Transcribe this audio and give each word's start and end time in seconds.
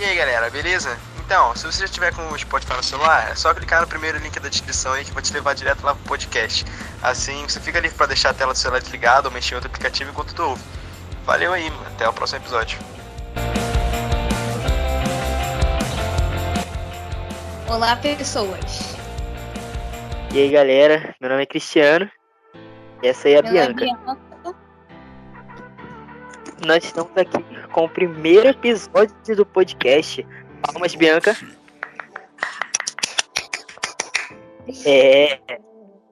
E 0.00 0.04
aí 0.04 0.16
galera, 0.16 0.48
beleza? 0.48 0.98
Então, 1.18 1.54
se 1.54 1.66
você 1.66 1.86
já 1.86 1.92
tiver 1.92 2.14
com 2.14 2.26
o 2.26 2.38
Spotify 2.38 2.72
no 2.72 2.82
celular, 2.82 3.30
é 3.30 3.34
só 3.34 3.52
clicar 3.52 3.82
no 3.82 3.86
primeiro 3.86 4.16
link 4.16 4.40
da 4.40 4.48
descrição 4.48 4.94
aí 4.94 5.04
que 5.04 5.12
vai 5.12 5.22
te 5.22 5.30
levar 5.30 5.54
direto 5.54 5.84
lá 5.84 5.94
pro 5.94 6.02
podcast. 6.04 6.64
Assim, 7.02 7.42
você 7.42 7.60
fica 7.60 7.78
livre 7.78 7.98
para 7.98 8.06
deixar 8.06 8.30
a 8.30 8.32
tela 8.32 8.54
do 8.54 8.58
celular 8.58 8.80
desligada 8.80 9.28
ou 9.28 9.34
mexer 9.34 9.52
em 9.52 9.56
outro 9.56 9.68
aplicativo 9.68 10.10
enquanto 10.10 10.34
tu 10.34 10.42
ouve. 10.42 10.62
Valeu 11.26 11.52
aí, 11.52 11.70
até 11.86 12.08
o 12.08 12.14
próximo 12.14 12.40
episódio. 12.40 12.78
Olá, 17.68 17.94
pessoas. 17.96 18.96
E 20.32 20.38
aí, 20.38 20.50
galera, 20.50 21.14
meu 21.20 21.28
nome 21.28 21.42
é 21.42 21.46
Cristiano. 21.46 22.10
E 23.02 23.06
essa 23.06 23.28
aí 23.28 23.34
é 23.34 23.40
a 23.40 23.42
Meu 23.42 23.52
nome 23.52 23.68
é 23.68 23.74
Bianca. 23.74 24.29
Nós 26.66 26.84
estamos 26.84 27.16
aqui 27.16 27.42
com 27.72 27.84
o 27.84 27.88
primeiro 27.88 28.48
episódio 28.48 29.14
do 29.36 29.46
podcast. 29.46 30.26
Palmas, 30.62 30.94
Bianca. 30.94 31.34
É. 34.84 35.38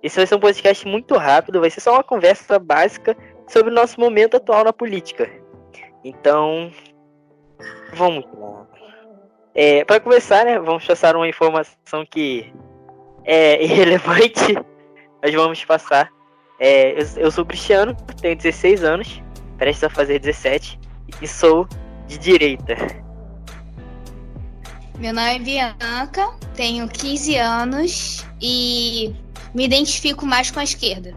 Esse 0.02 0.16
vai 0.16 0.26
ser 0.26 0.36
um 0.36 0.40
podcast 0.40 0.86
muito 0.86 1.16
rápido, 1.16 1.60
vai 1.60 1.70
ser 1.70 1.80
só 1.80 1.92
uma 1.94 2.04
conversa 2.04 2.58
básica 2.58 3.16
sobre 3.48 3.70
o 3.70 3.74
nosso 3.74 4.00
momento 4.00 4.36
atual 4.36 4.64
na 4.64 4.72
política. 4.72 5.28
Então, 6.04 6.72
vamos 7.92 8.24
lá. 8.32 8.66
É, 9.54 9.84
para 9.84 10.00
começar, 10.00 10.44
né, 10.44 10.58
vamos 10.58 10.86
passar 10.86 11.16
uma 11.16 11.28
informação 11.28 12.06
que 12.08 12.52
é 13.24 13.60
irrelevante, 13.64 14.56
mas 15.20 15.34
vamos 15.34 15.64
passar. 15.64 16.10
É, 16.60 16.92
eu, 16.92 17.06
eu 17.16 17.30
sou 17.30 17.44
Cristiano, 17.44 17.94
tenho 18.20 18.36
16 18.36 18.84
anos, 18.84 19.22
prestes 19.58 19.84
a 19.84 19.90
fazer 19.90 20.18
17, 20.20 20.78
e 21.20 21.26
sou 21.26 21.66
de 22.06 22.16
direita. 22.18 22.74
Meu 24.98 25.12
nome 25.12 25.36
é 25.36 25.38
Bianca, 25.38 26.28
tenho 26.54 26.88
15 26.88 27.36
anos 27.36 28.26
e 28.40 29.14
me 29.54 29.64
identifico 29.64 30.26
mais 30.26 30.50
com 30.50 30.58
a 30.60 30.64
esquerda. 30.64 31.14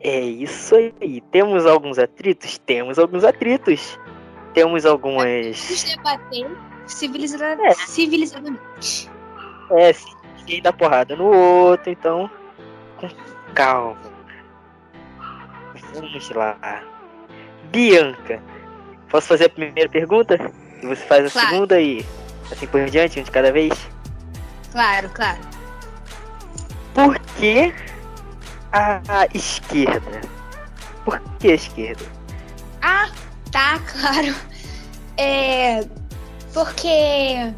É 0.00 0.20
isso 0.20 0.74
aí. 0.74 1.20
Temos 1.30 1.66
alguns 1.66 1.98
atritos? 1.98 2.58
Temos 2.58 2.98
alguns 2.98 3.22
atritos. 3.22 3.98
Temos 4.54 4.84
algumas. 4.84 5.58
Vamos 5.60 5.84
debater 5.84 6.50
civiliza- 6.86 7.44
É. 7.44 7.74
civilizadamente. 7.74 9.10
É, 9.70 9.92
ninguém 10.38 10.60
dá 10.60 10.72
porrada 10.72 11.14
no 11.14 11.24
outro, 11.26 11.90
então. 11.90 12.28
Com 12.98 13.08
calma. 13.54 13.96
Vamos 15.94 16.30
lá. 16.30 16.82
Bianca, 17.72 18.40
posso 19.10 19.28
fazer 19.28 19.46
a 19.46 19.48
primeira 19.48 19.88
pergunta? 19.88 20.38
E 20.82 20.86
você 20.86 21.02
faz 21.06 21.26
a 21.26 21.30
Claro. 21.30 21.48
segunda 21.48 21.80
e 21.80 22.04
assim 22.50 22.66
por 22.66 22.84
diante, 22.90 23.18
um 23.18 23.22
de 23.22 23.30
cada 23.30 23.50
vez? 23.50 23.72
Claro, 24.70 25.08
claro. 25.10 25.40
Por 26.94 27.18
que 27.38 27.72
a 28.72 29.26
esquerda? 29.34 30.20
Por 31.04 31.18
que 31.38 31.52
a 31.52 31.54
esquerda? 31.54 32.04
Ah, 32.82 33.10
tá, 33.50 33.78
claro. 33.80 34.34
É. 35.16 35.80
Porque. 36.52 37.52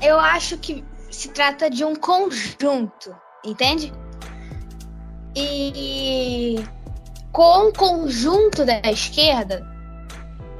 Eu 0.00 0.18
acho 0.18 0.56
que 0.58 0.84
se 1.10 1.28
trata 1.30 1.68
de 1.70 1.84
um 1.84 1.94
conjunto, 1.94 3.14
entende? 3.44 3.92
E. 5.36 6.56
Com 7.38 7.68
o 7.68 7.72
conjunto 7.72 8.64
da 8.64 8.80
esquerda, 8.90 9.64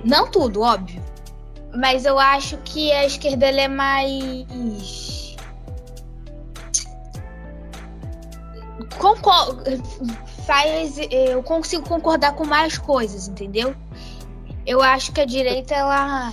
não 0.05 0.31
tudo, 0.31 0.61
óbvio. 0.61 1.03
Mas 1.75 2.05
eu 2.05 2.21
acho 2.21 2.57
que 2.59 2.93
a 2.93 3.05
esquerda 3.05 3.47
ela 3.47 3.63
é 3.63 3.67
mais. 3.67 5.37
Faz 10.47 10.99
eu 11.11 11.43
consigo 11.43 11.83
concordar 11.83 12.35
com 12.35 12.47
mais 12.47 12.79
coisas, 12.79 13.27
entendeu? 13.27 13.75
Eu 14.65 14.81
acho 14.81 15.11
que 15.11 15.21
a 15.21 15.27
direita 15.27 15.75
ela 15.75 16.33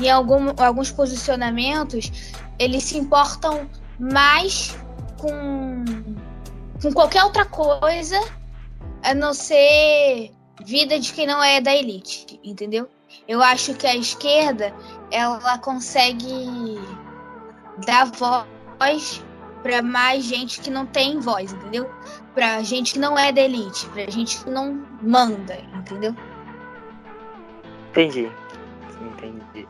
em 0.00 0.10
algum, 0.10 0.52
alguns 0.56 0.90
posicionamentos 0.90 2.34
eles 2.58 2.82
se 2.82 2.98
importam 2.98 3.70
mais 3.96 4.76
com 5.20 5.84
com 6.82 6.92
qualquer 6.92 7.22
outra 7.22 7.44
coisa 7.44 8.41
a 9.02 9.14
não 9.14 9.34
ser 9.34 10.30
vida 10.64 10.98
de 10.98 11.12
quem 11.12 11.26
não 11.26 11.42
é 11.42 11.60
da 11.60 11.74
elite, 11.74 12.40
entendeu? 12.42 12.88
Eu 13.28 13.42
acho 13.42 13.74
que 13.74 13.86
a 13.86 13.96
esquerda 13.96 14.72
ela 15.10 15.58
consegue 15.58 16.78
dar 17.86 18.06
voz 18.06 19.22
para 19.62 19.82
mais 19.82 20.24
gente 20.24 20.60
que 20.60 20.70
não 20.70 20.86
tem 20.86 21.20
voz, 21.20 21.52
entendeu? 21.52 21.88
Pra 22.34 22.62
gente 22.62 22.94
que 22.94 22.98
não 22.98 23.18
é 23.18 23.32
da 23.32 23.42
elite, 23.42 23.86
pra 23.90 24.10
gente 24.10 24.42
que 24.42 24.50
não 24.50 24.84
manda, 25.02 25.56
entendeu? 25.74 26.14
Entendi. 27.90 28.30
Entendi. 29.00 29.68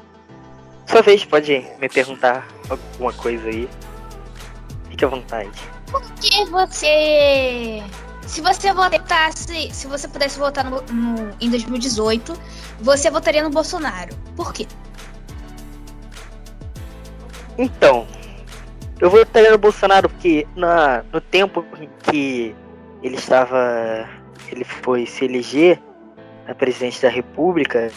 Sua 0.87 1.03
vez, 1.03 1.25
pode 1.25 1.67
me 1.79 1.89
perguntar 1.89 2.47
alguma 2.69 3.13
coisa 3.13 3.49
aí. 3.49 3.69
Fique 4.91 5.05
à 5.05 5.09
vontade. 5.09 5.51
Que 6.21 6.45
você. 6.47 7.83
Se 8.27 8.41
você 8.41 8.73
votasse. 8.73 9.71
Se 9.73 9.87
você 9.87 10.09
pudesse 10.09 10.39
votar 10.39 10.65
no, 10.65 10.81
no- 10.91 11.31
em 11.41 11.51
2018, 11.51 12.35
você 12.81 13.11
votaria 13.11 13.43
no 13.43 13.51
Bolsonaro. 13.51 14.15
Por 14.37 14.53
quê? 14.53 14.67
Então, 17.59 18.07
eu 19.01 19.11
votaria 19.11 19.51
no 19.51 19.59
Bolsonaro 19.59 20.09
porque 20.09 20.47
na, 20.57 21.05
no 21.13 21.21
tempo 21.21 21.65
em 21.81 21.89
que 22.03 22.55
ele 23.03 23.17
estava. 23.17 24.09
ele 24.51 24.65
foi 24.65 25.05
se 25.07 25.25
eleger 25.25 25.81
a 26.49 26.55
presidente 26.55 27.01
da 27.03 27.09
república, 27.09 27.91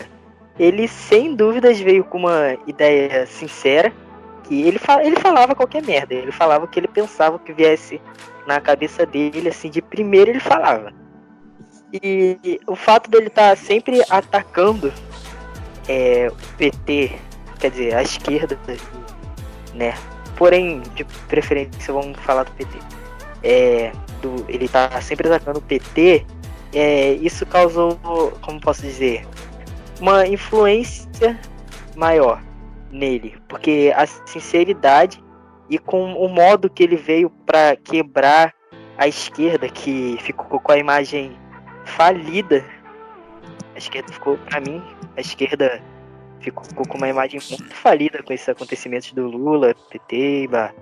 ele 0.59 0.87
sem 0.87 1.35
dúvidas 1.35 1.79
veio 1.79 2.03
com 2.03 2.19
uma 2.19 2.57
ideia 2.67 3.25
sincera, 3.25 3.91
que 4.43 4.61
ele, 4.63 4.77
fa- 4.77 5.03
ele 5.03 5.15
falava 5.15 5.55
qualquer 5.55 5.81
merda, 5.83 6.13
ele 6.13 6.31
falava 6.31 6.65
o 6.65 6.67
que 6.67 6.79
ele 6.79 6.87
pensava 6.87 7.39
que 7.39 7.51
viesse 7.53 7.99
na 8.45 8.61
cabeça 8.61 9.05
dele, 9.05 9.49
assim, 9.49 9.69
de 9.69 9.81
primeiro 9.81 10.31
ele 10.31 10.39
falava. 10.39 10.93
E 11.93 12.59
o 12.67 12.75
fato 12.75 13.09
dele 13.09 13.27
estar 13.27 13.55
sempre 13.57 14.01
atacando 14.09 14.91
é, 15.87 16.27
o 16.29 16.57
PT, 16.57 17.13
quer 17.59 17.71
dizer, 17.71 17.95
a 17.95 18.01
esquerda, 18.01 18.57
né? 19.73 19.93
Porém, 20.35 20.81
de 20.95 21.03
preferência, 21.27 21.93
vamos 21.93 22.19
falar 22.19 22.43
do 22.43 22.51
PT. 22.51 22.79
É, 23.43 23.91
do, 24.21 24.45
ele 24.49 24.67
tá 24.67 24.89
sempre 25.01 25.27
atacando 25.27 25.59
o 25.59 25.61
PT. 25.61 26.25
É, 26.73 27.13
isso 27.13 27.45
causou, 27.45 27.97
como 28.41 28.59
posso 28.59 28.81
dizer, 28.81 29.25
uma 30.01 30.27
influência 30.27 31.39
maior 31.95 32.41
nele, 32.91 33.35
porque 33.47 33.93
a 33.95 34.05
sinceridade 34.05 35.23
e 35.69 35.77
com 35.77 36.13
o 36.13 36.27
modo 36.27 36.69
que 36.69 36.83
ele 36.83 36.95
veio 36.95 37.29
para 37.29 37.75
quebrar 37.75 38.53
a 38.97 39.07
esquerda, 39.07 39.67
que 39.67 40.17
ficou 40.21 40.59
com 40.59 40.71
a 40.71 40.77
imagem 40.77 41.37
falida. 41.85 42.63
A 43.73 43.77
esquerda 43.77 44.11
ficou, 44.11 44.37
para 44.37 44.61
mim, 44.61 44.81
a 45.17 45.21
esquerda 45.21 45.81
ficou 46.39 46.85
com 46.87 46.97
uma 46.97 47.09
imagem 47.09 47.39
muito 47.49 47.73
falida 47.73 48.21
com 48.23 48.31
esses 48.31 48.47
acontecimentos 48.47 49.11
do 49.11 49.27
Lula, 49.27 49.75
PT, 49.89 50.47
bah. 50.49 50.73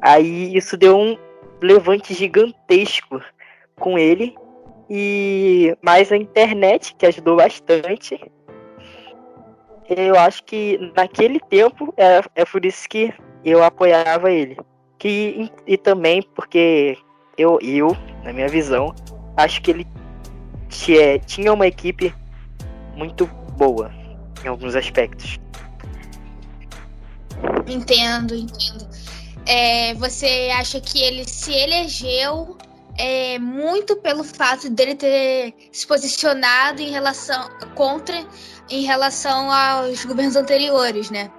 Aí 0.00 0.56
isso 0.56 0.76
deu 0.76 0.98
um 0.98 1.16
levante 1.60 2.12
gigantesco 2.12 3.20
com 3.76 3.98
ele 3.98 4.34
e 4.90 5.76
mais 5.82 6.12
a 6.12 6.16
internet 6.16 6.94
que 6.96 7.06
ajudou 7.06 7.36
bastante. 7.36 8.20
Eu 9.88 10.18
acho 10.18 10.42
que 10.44 10.78
naquele 10.96 11.38
tempo 11.40 11.92
é, 11.96 12.20
é 12.34 12.44
por 12.44 12.64
isso 12.64 12.88
que 12.88 13.12
eu 13.44 13.62
apoiava 13.62 14.30
ele. 14.30 14.56
Que, 14.98 15.50
e 15.66 15.76
também 15.76 16.22
porque 16.34 16.96
eu, 17.36 17.58
eu, 17.60 17.96
na 18.22 18.32
minha 18.32 18.48
visão, 18.48 18.94
acho 19.36 19.60
que 19.60 19.70
ele 19.70 19.86
tinha, 20.68 21.18
tinha 21.18 21.52
uma 21.52 21.66
equipe 21.66 22.14
muito 22.94 23.26
boa 23.56 23.92
em 24.44 24.48
alguns 24.48 24.74
aspectos. 24.74 25.38
Entendo, 27.66 28.34
entendo. 28.34 28.88
É, 29.46 29.94
você 29.94 30.50
acha 30.56 30.80
que 30.80 31.02
ele 31.02 31.28
se 31.28 31.52
elegeu 31.52 32.56
é, 32.96 33.38
muito 33.38 33.96
pelo 33.96 34.24
fato 34.24 34.70
dele 34.70 34.94
ter 34.94 35.54
se 35.72 35.86
posicionado 35.86 36.80
em 36.80 36.90
relação 36.90 37.50
contra 37.74 38.24
em 38.70 38.82
relação 38.82 39.50
aos 39.50 40.04
governos 40.04 40.36
anteriores, 40.36 41.10
né? 41.10 41.30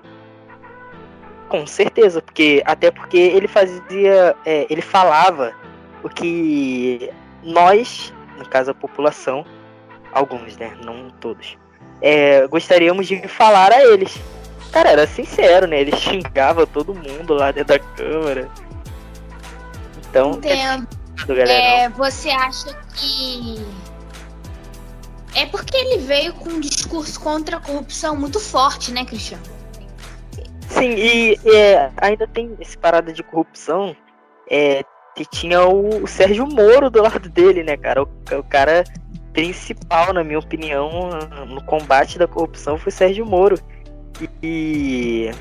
Com 1.49 1.65
certeza, 1.67 2.21
porque 2.21 2.63
até 2.65 2.91
porque 2.91 3.17
ele 3.17 3.47
fazia, 3.47 4.35
é, 4.45 4.65
ele 4.69 4.81
falava 4.81 5.53
o 6.03 6.09
que 6.09 7.11
nós, 7.43 8.13
no 8.37 8.47
caso 8.47 8.71
a 8.71 8.73
população, 8.73 9.45
alguns, 10.11 10.57
né, 10.57 10.75
não 10.83 11.09
todos, 11.21 11.57
é, 12.01 12.47
gostaríamos 12.47 13.07
de 13.07 13.27
falar 13.27 13.71
a 13.71 13.83
eles. 13.83 14.19
Cara, 14.71 14.91
era 14.91 15.07
sincero, 15.07 15.67
né? 15.67 15.81
Ele 15.81 15.95
xingava 15.95 16.67
todo 16.67 16.93
mundo 16.93 17.33
lá 17.33 17.51
dentro 17.51 17.77
da 17.77 17.79
câmara. 17.79 18.49
Então. 20.09 20.31
Entendo. 20.31 20.87
É, 21.47 21.89
você 21.89 22.29
acha 22.29 22.73
que. 22.93 23.65
É 25.33 25.45
porque 25.45 25.75
ele 25.75 25.99
veio 25.99 26.33
com 26.33 26.49
um 26.49 26.59
discurso 26.59 27.19
contra 27.19 27.57
a 27.57 27.59
corrupção 27.59 28.15
muito 28.15 28.39
forte, 28.39 28.91
né, 28.91 29.03
Cristiano? 29.05 29.43
Sim, 30.77 30.95
e 30.97 31.39
é, 31.45 31.89
ainda 31.97 32.27
tem 32.27 32.55
esse 32.59 32.77
parada 32.77 33.13
de 33.13 33.23
corrupção. 33.23 33.95
É, 34.49 34.83
que 35.15 35.25
tinha 35.25 35.65
o, 35.65 36.03
o, 36.03 36.07
Sérgio 36.07 36.45
Moro 36.45 36.89
do 36.89 37.01
lado 37.01 37.29
dele, 37.29 37.63
né, 37.63 37.77
cara? 37.77 38.03
O, 38.03 38.09
o, 38.37 38.43
cara 38.43 38.83
principal, 39.31 40.13
na 40.13 40.23
minha 40.23 40.39
opinião, 40.39 41.09
no 41.47 41.63
combate 41.63 42.19
da 42.19 42.27
corrupção 42.27 42.77
foi 42.77 42.91
o 42.91 42.95
Sérgio 42.95 43.25
Moro. 43.25 43.57
E, 44.21 44.29
e 44.43 45.31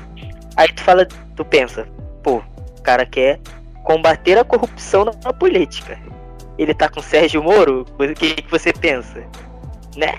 aí 0.55 0.71
tu 0.71 0.81
fala, 0.81 1.05
tu 1.35 1.43
pensa, 1.43 1.85
pô, 2.23 2.37
o 2.77 2.81
cara 2.81 3.05
quer 3.05 3.39
combater 3.83 4.37
a 4.37 4.45
corrupção 4.45 5.05
na 5.05 5.33
política. 5.33 5.99
Ele 6.57 6.73
tá 6.73 6.87
com 6.87 7.01
Sérgio 7.01 7.43
Moro? 7.43 7.85
O 7.99 8.13
que, 8.13 8.35
que 8.35 8.49
você 8.49 8.71
pensa? 8.71 9.23
Né? 9.97 10.13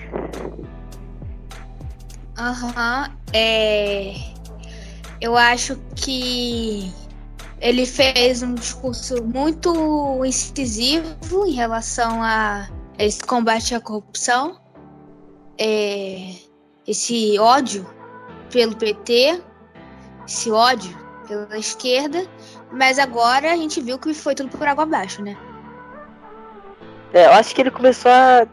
Aham. 2.37 3.07
Uhum. 3.07 3.17
É... 3.33 4.36
Eu 5.19 5.35
acho 5.35 5.77
que 5.95 6.91
ele 7.59 7.85
fez 7.85 8.43
um 8.43 8.53
discurso 8.53 9.23
muito 9.23 10.23
incisivo 10.23 11.45
em 11.45 11.51
relação 11.51 12.21
a 12.21 12.67
esse 12.99 13.21
combate 13.21 13.73
à 13.73 13.81
corrupção, 13.81 14.59
é... 15.59 16.33
esse 16.87 17.37
ódio 17.39 17.87
pelo 18.51 18.75
PT, 18.75 19.41
esse 20.25 20.51
ódio 20.51 20.95
pela 21.27 21.57
esquerda 21.57 22.27
mas 22.71 22.99
agora 22.99 23.53
a 23.53 23.55
gente 23.55 23.81
viu 23.81 23.97
que 23.97 24.13
foi 24.13 24.35
tudo 24.35 24.49
por 24.49 24.67
água 24.67 24.83
abaixo, 24.83 25.21
né? 25.23 25.37
É, 27.13 27.25
eu 27.25 27.31
acho 27.31 27.55
que 27.55 27.61
ele 27.61 27.71
começou 27.71 28.11
a 28.11 28.47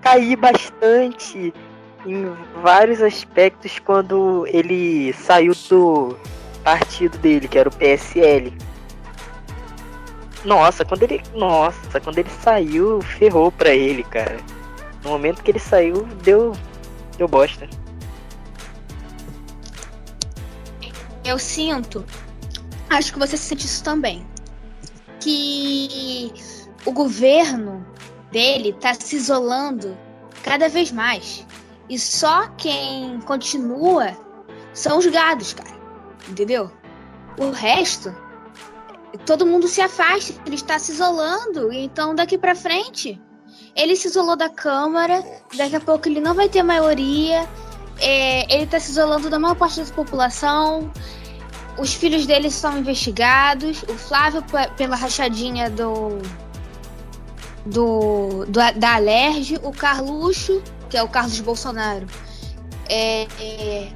cair 0.00 0.36
bastante 0.36 1.52
em 2.06 2.34
vários 2.62 3.02
aspectos 3.02 3.78
quando 3.78 4.46
ele 4.48 5.12
saiu 5.12 5.52
do 5.68 6.16
partido 6.62 7.16
dele, 7.18 7.48
que 7.48 7.58
era 7.58 7.68
o 7.68 7.74
PSL. 7.74 8.52
Nossa, 10.44 10.84
quando 10.84 11.02
ele. 11.02 11.22
Nossa, 11.34 12.00
quando 12.00 12.18
ele 12.18 12.30
saiu, 12.42 13.00
ferrou 13.02 13.52
pra 13.52 13.70
ele, 13.70 14.02
cara. 14.04 14.38
No 15.04 15.10
momento 15.10 15.42
que 15.42 15.50
ele 15.50 15.58
saiu, 15.58 16.06
deu. 16.22 16.52
Deu 17.18 17.28
bosta. 17.28 17.68
Eu 21.24 21.38
sinto 21.38 22.04
acho 22.90 23.12
que 23.12 23.18
você 23.18 23.36
sente 23.36 23.64
isso 23.64 23.82
também. 23.82 24.26
Que 25.20 26.32
o 26.84 26.92
governo 26.92 27.86
dele 28.32 28.72
tá 28.74 28.92
se 28.94 29.16
isolando 29.16 29.96
cada 30.42 30.68
vez 30.68 30.90
mais. 30.90 31.46
E 31.90 31.98
só 31.98 32.46
quem 32.56 33.20
continua 33.22 34.16
são 34.72 34.98
os 34.98 35.06
gados, 35.06 35.52
cara. 35.52 35.76
Entendeu? 36.28 36.70
O 37.36 37.50
resto, 37.50 38.14
todo 39.26 39.44
mundo 39.44 39.66
se 39.66 39.80
afasta, 39.80 40.40
ele 40.46 40.54
está 40.54 40.78
se 40.78 40.92
isolando. 40.92 41.72
Então, 41.72 42.14
daqui 42.14 42.38
para 42.38 42.54
frente, 42.54 43.20
ele 43.74 43.96
se 43.96 44.06
isolou 44.06 44.36
da 44.36 44.48
Câmara. 44.48 45.24
Daqui 45.56 45.74
a 45.74 45.80
pouco 45.80 46.08
ele 46.08 46.20
não 46.20 46.32
vai 46.32 46.48
ter 46.48 46.62
maioria. 46.62 47.48
É, 47.98 48.54
ele 48.54 48.64
está 48.64 48.78
se 48.78 48.92
isolando 48.92 49.28
da 49.28 49.40
maior 49.40 49.56
parte 49.56 49.82
da 49.82 49.92
população. 49.92 50.92
Os 51.76 51.92
filhos 51.92 52.24
dele 52.24 52.52
são 52.52 52.78
investigados. 52.78 53.82
O 53.82 53.94
Flávio 53.94 54.44
pela 54.76 54.94
rachadinha 54.94 55.68
do. 55.68 56.18
do, 57.66 58.44
do 58.46 58.60
da 58.76 58.94
Alerj. 58.94 59.58
O 59.64 59.72
Carluxo, 59.72 60.62
que 60.90 60.98
é 60.98 61.02
o 61.02 61.08
Carlos 61.08 61.40
Bolsonaro, 61.40 62.06
é, 62.88 63.22
é, 63.40 63.92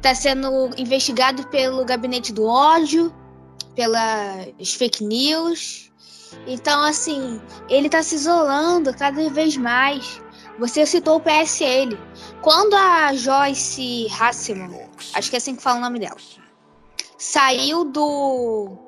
tá 0.00 0.14
sendo 0.14 0.70
investigado 0.78 1.46
pelo 1.48 1.84
gabinete 1.84 2.32
do 2.32 2.46
ódio, 2.46 3.12
pelas 3.74 4.72
fake 4.74 5.04
news. 5.04 5.90
Então, 6.46 6.82
assim, 6.82 7.40
ele 7.68 7.88
tá 7.88 8.02
se 8.02 8.14
isolando 8.14 8.94
cada 8.96 9.28
vez 9.28 9.56
mais. 9.56 10.22
Você 10.58 10.86
citou 10.86 11.16
o 11.16 11.20
PSL. 11.20 11.98
Quando 12.40 12.74
a 12.74 13.12
Joyce 13.12 14.06
Hasselman, 14.18 14.88
acho 15.14 15.28
que 15.28 15.36
é 15.36 15.38
assim 15.38 15.56
que 15.56 15.62
fala 15.62 15.78
o 15.78 15.82
nome 15.82 15.98
dela, 15.98 16.16
saiu 17.18 17.84
do 17.84 18.85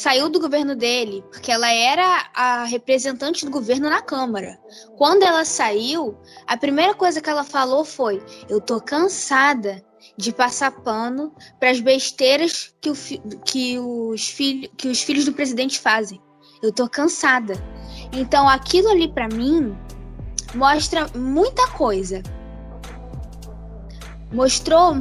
saiu 0.00 0.30
do 0.30 0.40
governo 0.40 0.74
dele, 0.74 1.22
porque 1.30 1.52
ela 1.52 1.70
era 1.70 2.30
a 2.34 2.64
representante 2.64 3.44
do 3.44 3.50
governo 3.50 3.90
na 3.90 4.00
Câmara. 4.00 4.58
Quando 4.96 5.24
ela 5.24 5.44
saiu, 5.44 6.16
a 6.46 6.56
primeira 6.56 6.94
coisa 6.94 7.20
que 7.20 7.28
ela 7.28 7.44
falou 7.44 7.84
foi: 7.84 8.22
"Eu 8.48 8.62
tô 8.62 8.80
cansada 8.80 9.84
de 10.16 10.32
passar 10.32 10.70
pano 10.70 11.34
para 11.58 11.70
as 11.70 11.80
besteiras 11.80 12.74
que, 12.80 12.88
o, 12.88 12.94
que, 13.44 13.78
os 13.78 14.30
que 14.30 14.88
os 14.88 15.02
filhos 15.02 15.26
do 15.26 15.34
presidente 15.34 15.78
fazem. 15.78 16.18
Eu 16.62 16.72
tô 16.72 16.88
cansada". 16.88 17.52
Então, 18.10 18.48
aquilo 18.48 18.88
ali 18.88 19.06
para 19.06 19.28
mim 19.28 19.76
mostra 20.54 21.08
muita 21.14 21.68
coisa 21.72 22.22
mostrou, 24.32 24.94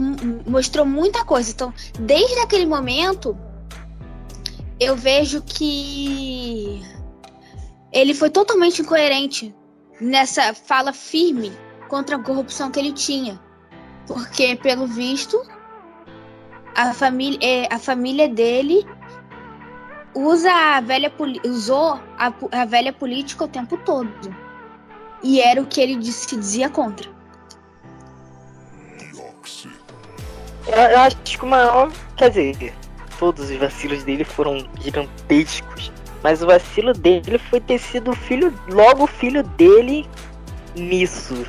mostrou 0.45 0.86
muita 0.86 1.24
coisa. 1.24 1.52
Então, 1.52 1.74
desde 2.00 2.40
aquele 2.40 2.66
momento, 2.66 3.38
eu 4.80 4.96
vejo 4.96 5.42
que 5.42 6.81
ele 7.92 8.14
foi 8.14 8.30
totalmente 8.30 8.81
incoerente 8.81 9.54
nessa 10.00 10.54
fala 10.54 10.94
firme 10.94 11.52
contra 11.90 12.16
a 12.16 12.24
corrupção 12.24 12.72
que 12.72 12.80
ele 12.80 12.94
tinha. 12.94 13.40
Porque, 14.08 14.56
pelo 14.56 14.88
visto, 14.88 15.40
a 16.76 16.94
família, 16.94 17.40
é, 17.42 17.68
a 17.74 17.78
família 17.78 18.30
dele 18.30 18.86
usa 20.16 20.52
a 20.52 20.81
velha 20.81 21.12
usou 21.46 22.00
a, 22.18 22.34
a 22.52 22.66
velha 22.66 22.94
política 22.94 23.44
o 23.44 23.48
tempo 23.48 23.78
todo. 23.78 24.36
E 25.22 25.42
era 25.42 25.62
o 25.62 25.66
que 25.66 25.81
ele 25.81 26.02
se 26.12 26.36
dizia 26.38 26.70
contra. 26.70 27.10
Eu, 30.68 31.00
acho 31.00 31.18
que 31.18 31.44
o 31.44 31.48
maior. 31.48 31.92
Quer 32.16 32.30
dizer, 32.30 32.74
todos 33.19 33.49
os 33.49 33.57
vacilos 33.57 34.04
dele 34.04 34.23
foram 34.23 34.66
gigantescos. 34.81 35.92
Mas 36.23 36.42
o 36.42 36.47
vacilo 36.47 36.94
dele 36.94 37.38
foi 37.38 37.59
ter 37.59 37.78
sido 37.78 38.14
filho, 38.14 38.54
logo 38.69 39.06
filho 39.06 39.44
dele 39.44 40.07
nisso. 40.76 41.45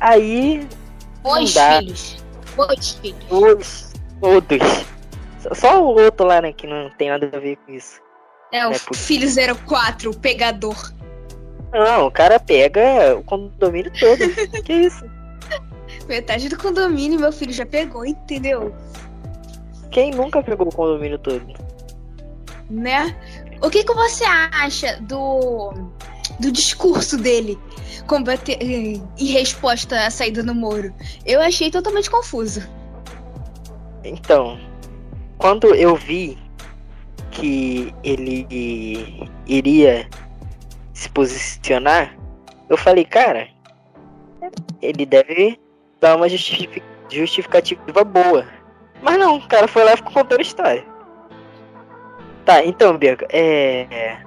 Aí. 0.00 0.66
Os 1.24 1.54
filhos. 1.54 2.24
Os 2.56 2.92
filhos. 2.92 3.26
Os, 3.30 3.92
todos. 4.20 4.86
Só 5.54 5.82
o 5.82 6.00
outro 6.00 6.26
lá, 6.26 6.40
né, 6.40 6.52
que 6.52 6.66
não 6.66 6.90
tem 6.90 7.10
nada 7.10 7.30
a 7.32 7.38
ver 7.38 7.56
com 7.56 7.72
isso. 7.72 8.00
É, 8.52 8.66
o 8.66 8.72
é, 8.72 8.78
filho 8.94 9.28
04, 9.66 10.10
o 10.10 10.16
pegador. 10.16 10.92
Não, 11.72 12.06
o 12.06 12.10
cara 12.10 12.40
pega 12.40 13.16
o 13.16 13.22
condomínio 13.22 13.92
todo. 13.92 14.18
que 14.64 14.72
isso? 14.72 15.04
Metade 16.08 16.48
do 16.48 16.58
condomínio 16.58 17.20
meu 17.20 17.32
filho 17.32 17.52
já 17.52 17.66
pegou, 17.66 18.04
entendeu? 18.04 18.74
Quem 19.90 20.10
nunca 20.10 20.42
pegou 20.42 20.68
o 20.68 20.74
condomínio 20.74 21.18
todo? 21.18 21.46
Né? 22.70 23.16
O 23.62 23.70
que, 23.70 23.82
que 23.82 23.94
você 23.94 24.24
acha 24.24 25.00
do, 25.02 25.72
do 26.38 26.52
discurso 26.52 27.16
dele 27.16 27.58
combater, 28.06 28.58
em 28.62 29.26
resposta 29.26 30.06
à 30.06 30.10
saída 30.10 30.42
do 30.42 30.54
Moro? 30.54 30.92
Eu 31.24 31.40
achei 31.40 31.70
totalmente 31.70 32.10
confuso. 32.10 32.68
Então, 34.04 34.58
quando 35.38 35.74
eu 35.74 35.96
vi 35.96 36.38
que 37.30 37.94
ele 38.02 39.30
iria 39.46 40.08
se 40.92 41.08
posicionar, 41.10 42.16
eu 42.68 42.76
falei, 42.76 43.04
cara, 43.04 43.48
ele 44.82 45.06
deve 45.06 45.58
dar 46.00 46.16
uma 46.16 46.28
justificativa 46.28 48.04
boa. 48.04 48.57
Mas 49.02 49.18
não, 49.18 49.36
o 49.36 49.48
cara 49.48 49.68
foi 49.68 49.84
lá 49.84 49.94
e 49.94 49.96
ficou 49.96 50.12
contando 50.12 50.42
história. 50.42 50.84
Tá, 52.44 52.64
então, 52.64 52.96
Bianca, 52.96 53.26
é. 53.30 54.18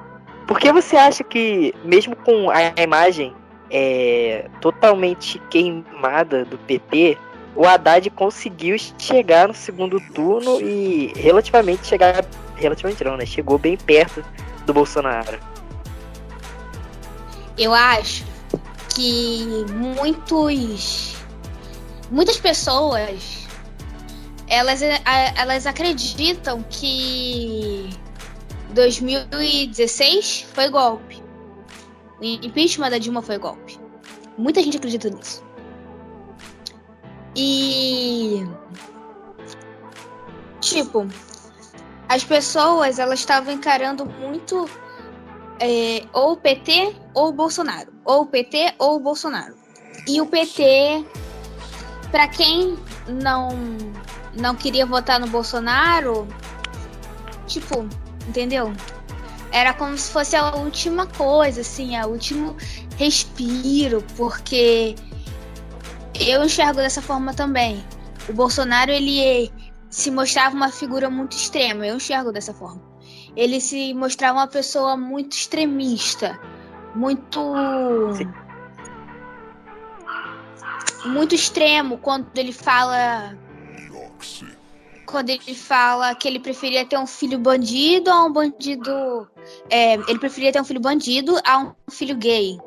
Por 0.48 0.60
que 0.60 0.72
você 0.72 0.96
acha 0.98 1.24
que, 1.24 1.74
mesmo 1.84 2.16
com 2.16 2.50
a 2.50 2.82
imagem 2.82 3.34
é, 3.72 4.50
totalmente 4.60 5.40
queimada 5.50 6.44
do 6.46 6.58
PT, 6.58 7.18
o 7.56 7.66
Haddad 7.66 8.10
conseguiu 8.12 8.76
chegar 8.98 9.48
no 9.48 9.54
segundo 9.54 10.00
turno 10.14 10.62
e 10.62 11.14
relativamente 11.16 11.88
chegar. 11.88 12.26
Relativamente 12.56 13.04
não, 13.04 13.18
né? 13.18 13.26
Chegou 13.26 13.58
bem 13.58 13.76
perto 13.76 14.24
do 14.66 14.74
Bolsonaro. 14.74 15.40
Eu 17.58 17.74
acho 17.74 18.24
que 18.94 19.66
muitos 19.74 21.16
muitas 22.10 22.38
pessoas 22.38 23.41
elas, 24.52 24.82
elas 24.82 25.66
acreditam 25.66 26.62
que 26.70 27.90
2016 28.74 30.48
foi 30.54 30.70
golpe. 30.70 31.24
O 32.20 32.26
impeachment 32.26 32.90
da 32.90 32.98
Dilma 32.98 33.22
foi 33.22 33.38
golpe. 33.38 33.80
Muita 34.38 34.62
gente 34.62 34.76
acredita 34.76 35.10
nisso. 35.10 35.42
E 37.34 38.46
tipo, 40.60 41.08
as 42.10 42.26
pessoas 42.26 43.00
elas 43.00 43.20
estavam 43.20 43.54
encarando 43.54 44.06
muito 44.06 44.70
é, 45.62 46.04
ou 46.12 46.34
o 46.34 46.38
PT 46.38 46.94
ou 47.14 47.30
o 47.30 47.32
Bolsonaro, 47.32 47.94
ou 48.04 48.24
o 48.24 48.26
PT 48.26 48.76
ou 48.78 48.98
o 48.98 49.00
Bolsonaro. 49.00 49.56
E 50.06 50.20
o 50.20 50.26
PT, 50.26 51.06
para 52.12 52.28
quem 52.28 52.78
não 53.08 53.50
não 54.36 54.56
queria 54.56 54.86
votar 54.86 55.20
no 55.20 55.28
Bolsonaro, 55.28 56.28
tipo, 57.48 57.88
entendeu? 58.28 58.74
Era 59.52 59.74
como 59.74 59.98
se 59.98 60.12
fosse 60.12 60.36
a 60.36 60.56
última 60.56 61.06
coisa, 61.08 61.62
assim, 61.62 61.96
a 61.98 62.06
último 62.06 62.56
respiro, 62.98 64.04
porque 64.16 64.96
eu 66.20 66.44
enxergo 66.44 66.78
dessa 66.78 67.02
forma 67.02 67.34
também. 67.34 67.84
O 68.30 68.34
Bolsonaro, 68.34 68.92
ele 68.92 69.52
se 69.90 70.10
mostrava 70.10 70.56
uma 70.56 70.70
figura 70.70 71.10
muito 71.10 71.36
extrema, 71.36 71.86
eu 71.86 71.98
enxergo 71.98 72.32
dessa 72.32 72.54
forma. 72.54 72.82
Ele 73.36 73.60
se 73.60 73.94
mostrava 73.94 74.40
uma 74.40 74.48
pessoa 74.48 74.96
muito 74.96 75.34
extremista, 75.34 76.40
muito. 76.96 77.54
Sim. 78.16 78.32
Muito 81.06 81.34
extremo 81.34 81.98
quando 81.98 82.28
ele 82.36 82.54
fala 82.54 83.36
quando 85.12 85.30
ele 85.30 85.54
fala 85.54 86.16
que 86.16 86.28
ele 86.28 86.40
preferia 86.40 86.86
ter 86.86 86.98
um 86.98 87.06
filho 87.06 87.38
bandido 87.38 88.10
a 88.10 88.26
um 88.26 88.32
bandido. 88.32 89.30
É, 89.70 89.94
ele 89.94 90.20
preferia 90.20 90.52
ter 90.52 90.62
um 90.62 90.66
filho 90.66 90.80
bandido 90.80 91.38
a 91.44 91.60
um 91.60 91.74
filho 91.92 92.16
gay. 92.16 92.58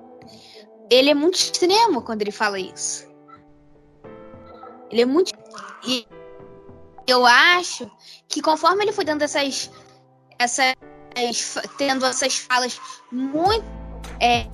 Ele 0.90 1.10
é 1.10 1.14
muito 1.14 1.36
extremo 1.36 2.02
quando 2.02 2.22
ele 2.22 2.30
fala 2.30 2.58
isso. 2.58 3.08
Ele 4.90 5.02
é 5.02 5.06
muito. 5.06 5.32
E 5.86 6.06
eu 7.06 7.24
acho 7.24 7.90
que 8.28 8.42
conforme 8.42 8.84
ele 8.84 8.92
foi 8.92 9.04
dando 9.04 9.22
essas. 9.22 9.70
essas 10.38 10.74
tendo 11.78 12.04
essas 12.04 12.36
falas 12.36 12.80
muito 13.10 13.64
é, 14.20 14.46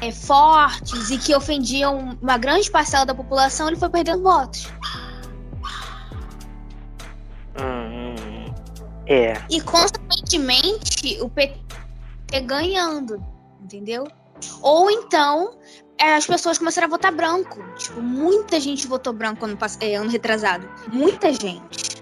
é, 0.00 0.12
fortes 0.12 1.10
e 1.10 1.18
que 1.18 1.34
ofendiam 1.34 2.18
uma 2.20 2.36
grande 2.36 2.70
parcela 2.70 3.06
da 3.06 3.14
população, 3.14 3.68
ele 3.68 3.76
foi 3.76 3.88
perdendo 3.88 4.22
votos. 4.22 4.68
É. 9.06 9.34
E, 9.48 9.60
consequentemente, 9.60 11.18
o 11.20 11.28
PT 11.28 12.40
ganhando, 12.44 13.24
entendeu? 13.62 14.06
Ou 14.60 14.90
então, 14.90 15.56
é, 15.98 16.14
as 16.14 16.26
pessoas 16.26 16.58
começaram 16.58 16.88
a 16.88 16.90
votar 16.90 17.12
branco. 17.12 17.62
Tipo, 17.76 18.02
muita 18.02 18.60
gente 18.60 18.86
votou 18.86 19.12
branco 19.12 19.44
ano, 19.44 19.56
é, 19.80 19.94
ano 19.94 20.10
retrasado. 20.10 20.68
Muita 20.92 21.32
gente. 21.32 21.96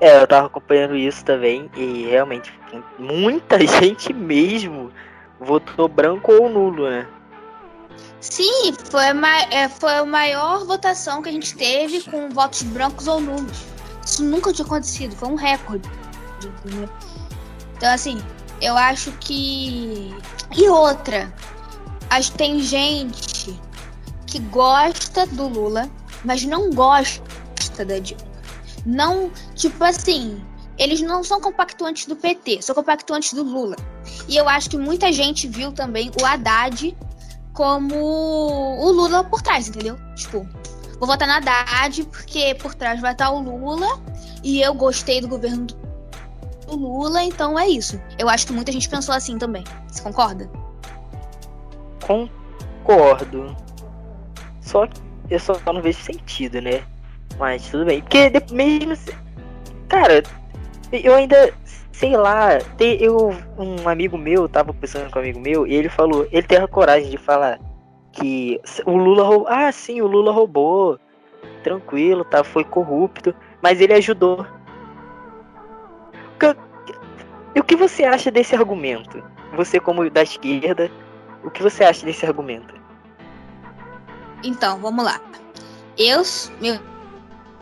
É, 0.00 0.20
eu 0.20 0.26
tava 0.26 0.46
acompanhando 0.46 0.96
isso 0.96 1.24
também 1.24 1.70
e 1.76 2.06
realmente 2.06 2.52
muita 2.98 3.58
gente 3.64 4.12
mesmo 4.12 4.90
votou 5.38 5.86
branco 5.86 6.32
ou 6.32 6.48
nulo, 6.48 6.88
né? 6.90 7.06
Sim, 8.20 8.72
foi 8.90 9.04
a, 9.04 9.14
é, 9.50 9.68
foi 9.68 9.92
a 9.92 10.04
maior 10.04 10.64
votação 10.64 11.22
que 11.22 11.28
a 11.28 11.32
gente 11.32 11.54
teve 11.54 12.02
com 12.10 12.30
votos 12.30 12.62
brancos 12.62 13.06
ou 13.06 13.20
nulos. 13.20 13.73
Isso 14.04 14.24
nunca 14.24 14.52
tinha 14.52 14.66
acontecido, 14.66 15.14
foi 15.16 15.28
um 15.28 15.34
recorde. 15.34 15.88
Entendeu? 16.44 16.88
Então, 17.76 17.92
assim, 17.92 18.22
eu 18.60 18.76
acho 18.76 19.12
que. 19.12 20.14
E 20.56 20.68
outra, 20.68 21.32
acho 22.10 22.32
que 22.32 22.38
tem 22.38 22.60
gente 22.60 23.58
que 24.26 24.38
gosta 24.38 25.26
do 25.26 25.48
Lula, 25.48 25.90
mas 26.24 26.44
não 26.44 26.70
gosta 26.70 27.84
da 27.84 27.98
Dilma. 27.98 28.22
Não, 28.84 29.30
tipo 29.54 29.82
assim, 29.82 30.44
eles 30.78 31.00
não 31.00 31.24
são 31.24 31.40
compactuantes 31.40 32.06
do 32.06 32.16
PT, 32.16 32.62
são 32.62 32.74
compactuantes 32.74 33.32
do 33.32 33.42
Lula. 33.42 33.76
E 34.28 34.36
eu 34.36 34.48
acho 34.48 34.70
que 34.70 34.76
muita 34.76 35.12
gente 35.12 35.48
viu 35.48 35.72
também 35.72 36.10
o 36.20 36.26
Haddad 36.26 36.96
como 37.52 37.94
o 37.94 38.90
Lula 38.90 39.24
por 39.24 39.40
trás, 39.40 39.68
entendeu? 39.68 39.96
Tipo, 40.16 40.46
Vou 40.98 41.08
votar 41.08 41.26
na 41.26 41.36
Haddad, 41.36 42.04
porque 42.04 42.54
por 42.54 42.74
trás 42.74 43.00
vai 43.00 43.12
estar 43.12 43.30
o 43.30 43.40
Lula. 43.40 44.00
E 44.42 44.60
eu 44.60 44.74
gostei 44.74 45.20
do 45.20 45.28
governo 45.28 45.66
do 46.66 46.76
Lula, 46.76 47.22
então 47.22 47.58
é 47.58 47.68
isso. 47.68 48.00
Eu 48.18 48.28
acho 48.28 48.46
que 48.46 48.52
muita 48.52 48.72
gente 48.72 48.88
pensou 48.88 49.14
assim 49.14 49.38
também. 49.38 49.64
Você 49.88 50.02
concorda? 50.02 50.48
Concordo. 52.06 53.56
Só 54.60 54.86
que 54.86 55.00
eu 55.30 55.38
só 55.38 55.58
não 55.66 55.82
vejo 55.82 56.00
sentido, 56.02 56.60
né? 56.60 56.82
Mas 57.38 57.68
tudo 57.68 57.86
bem. 57.86 58.00
Porque 58.00 58.30
mesmo. 58.52 58.96
Cara, 59.88 60.22
eu 60.92 61.14
ainda. 61.14 61.52
Sei 61.92 62.16
lá, 62.16 62.58
eu, 62.80 63.30
um 63.56 63.88
amigo 63.88 64.18
meu, 64.18 64.48
tava 64.48 64.74
pensando 64.74 65.08
com 65.12 65.18
um 65.20 65.22
amigo 65.22 65.38
meu, 65.38 65.64
e 65.64 65.74
ele 65.74 65.88
falou, 65.88 66.26
ele 66.32 66.42
teve 66.42 66.64
a 66.64 66.66
coragem 66.66 67.08
de 67.08 67.16
falar 67.16 67.60
que 68.14 68.60
o 68.86 68.96
Lula 68.96 69.24
roubou. 69.24 69.48
Ah, 69.48 69.70
sim, 69.72 70.00
o 70.00 70.06
Lula 70.06 70.32
roubou. 70.32 70.98
Tranquilo, 71.62 72.24
tá? 72.24 72.44
Foi 72.44 72.64
corrupto. 72.64 73.34
Mas 73.62 73.80
ele 73.80 73.94
ajudou. 73.94 74.46
E 77.54 77.60
o 77.60 77.64
que 77.64 77.76
você 77.76 78.04
acha 78.04 78.30
desse 78.30 78.54
argumento? 78.54 79.22
Você, 79.56 79.78
como 79.78 80.10
da 80.10 80.22
esquerda, 80.22 80.90
o 81.44 81.50
que 81.50 81.62
você 81.62 81.84
acha 81.84 82.04
desse 82.04 82.26
argumento? 82.26 82.74
Então, 84.42 84.80
vamos 84.80 85.04
lá. 85.04 85.20
Eu, 85.96 86.22
eu, 86.60 86.80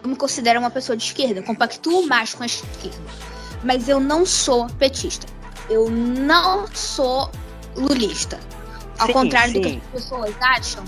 me 0.04 0.16
considero 0.16 0.58
uma 0.58 0.70
pessoa 0.70 0.96
de 0.96 1.04
esquerda, 1.04 1.42
compactuo 1.42 2.06
mais 2.06 2.34
com 2.34 2.42
a 2.42 2.46
esquerda. 2.46 2.96
Mas 3.62 3.88
eu 3.88 4.00
não 4.00 4.24
sou 4.24 4.66
petista. 4.78 5.26
Eu 5.68 5.90
não 5.90 6.66
sou 6.68 7.30
lulista. 7.76 8.40
Ao 9.02 9.06
sim, 9.08 9.12
contrário 9.12 9.52
sim. 9.52 9.60
do 9.60 9.68
que 9.68 9.76
as 9.76 10.02
pessoas 10.02 10.34
acham, 10.40 10.84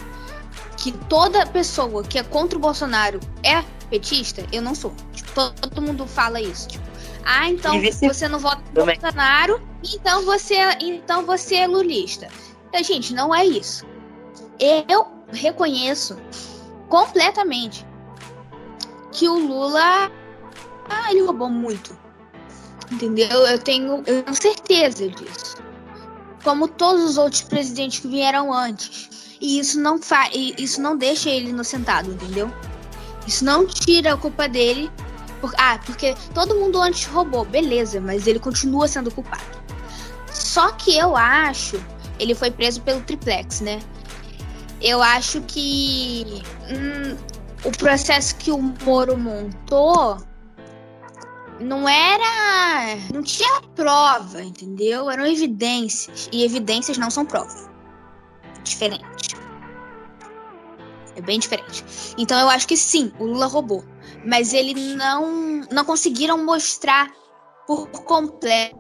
que 0.76 0.92
toda 0.92 1.44
pessoa 1.46 2.04
que 2.04 2.18
é 2.18 2.22
contra 2.22 2.56
o 2.56 2.60
Bolsonaro 2.60 3.18
é 3.42 3.64
petista, 3.90 4.46
eu 4.52 4.62
não 4.62 4.74
sou. 4.74 4.94
Tipo, 5.12 5.50
todo 5.50 5.82
mundo 5.82 6.06
fala 6.06 6.40
isso. 6.40 6.68
Tipo, 6.68 6.84
ah, 7.24 7.48
então 7.48 7.74
você 8.02 8.28
não 8.28 8.38
vota 8.38 8.62
no 8.72 8.86
Bolsonaro, 8.86 9.60
então 9.82 10.24
você, 10.24 10.56
então 10.80 11.26
você 11.26 11.56
é 11.56 11.66
lulista. 11.66 12.28
Então, 12.68 12.84
gente, 12.84 13.12
não 13.12 13.34
é 13.34 13.44
isso. 13.44 13.84
Eu 14.88 15.06
reconheço 15.32 16.16
completamente 16.88 17.84
que 19.10 19.28
o 19.28 19.38
Lula 19.38 20.10
ah, 20.88 21.10
ele 21.10 21.22
roubou 21.22 21.50
muito. 21.50 21.98
Entendeu? 22.92 23.28
Eu 23.28 23.58
tenho, 23.58 24.02
eu 24.06 24.22
tenho 24.22 24.34
certeza 24.34 25.08
disso 25.08 25.63
como 26.44 26.68
todos 26.68 27.02
os 27.02 27.16
outros 27.16 27.42
presidentes 27.42 27.98
que 27.98 28.06
vieram 28.06 28.52
antes. 28.52 29.36
E 29.40 29.58
isso 29.58 29.80
não 29.80 30.00
fa 30.00 30.28
isso 30.32 30.80
não 30.80 30.96
deixa 30.96 31.28
ele 31.28 31.50
inocentado, 31.50 32.12
entendeu? 32.12 32.52
Isso 33.26 33.44
não 33.44 33.66
tira 33.66 34.12
a 34.12 34.16
culpa 34.16 34.48
dele. 34.48 34.90
Por 35.40 35.52
ah, 35.58 35.78
porque 35.84 36.14
todo 36.32 36.54
mundo 36.54 36.80
antes 36.80 37.06
roubou, 37.06 37.44
beleza, 37.44 38.00
mas 38.00 38.26
ele 38.26 38.38
continua 38.38 38.86
sendo 38.86 39.10
culpado. 39.10 39.42
Só 40.32 40.70
que 40.72 40.96
eu 40.96 41.16
acho, 41.16 41.82
ele 42.18 42.34
foi 42.34 42.50
preso 42.50 42.80
pelo 42.82 43.00
triplex, 43.00 43.60
né? 43.60 43.80
Eu 44.80 45.02
acho 45.02 45.40
que 45.42 46.42
hum, 46.70 47.16
o 47.64 47.70
processo 47.72 48.36
que 48.36 48.50
o 48.50 48.58
Moro 48.58 49.16
montou 49.16 50.18
não 51.60 51.88
era. 51.88 52.96
Não 53.12 53.22
tinha 53.22 53.60
prova, 53.74 54.42
entendeu? 54.42 55.10
Eram 55.10 55.26
evidências. 55.26 56.28
E 56.32 56.44
evidências 56.44 56.98
não 56.98 57.10
são 57.10 57.24
prova. 57.24 57.70
Diferente. 58.62 59.36
É 61.16 61.20
bem 61.20 61.38
diferente. 61.38 61.84
Então 62.18 62.38
eu 62.40 62.48
acho 62.48 62.66
que 62.66 62.76
sim, 62.76 63.12
o 63.18 63.24
Lula 63.24 63.46
roubou. 63.46 63.84
Mas 64.24 64.52
ele 64.52 64.94
não. 64.94 65.60
Não 65.70 65.84
conseguiram 65.84 66.44
mostrar 66.44 67.10
por 67.66 67.88
completo 67.88 68.78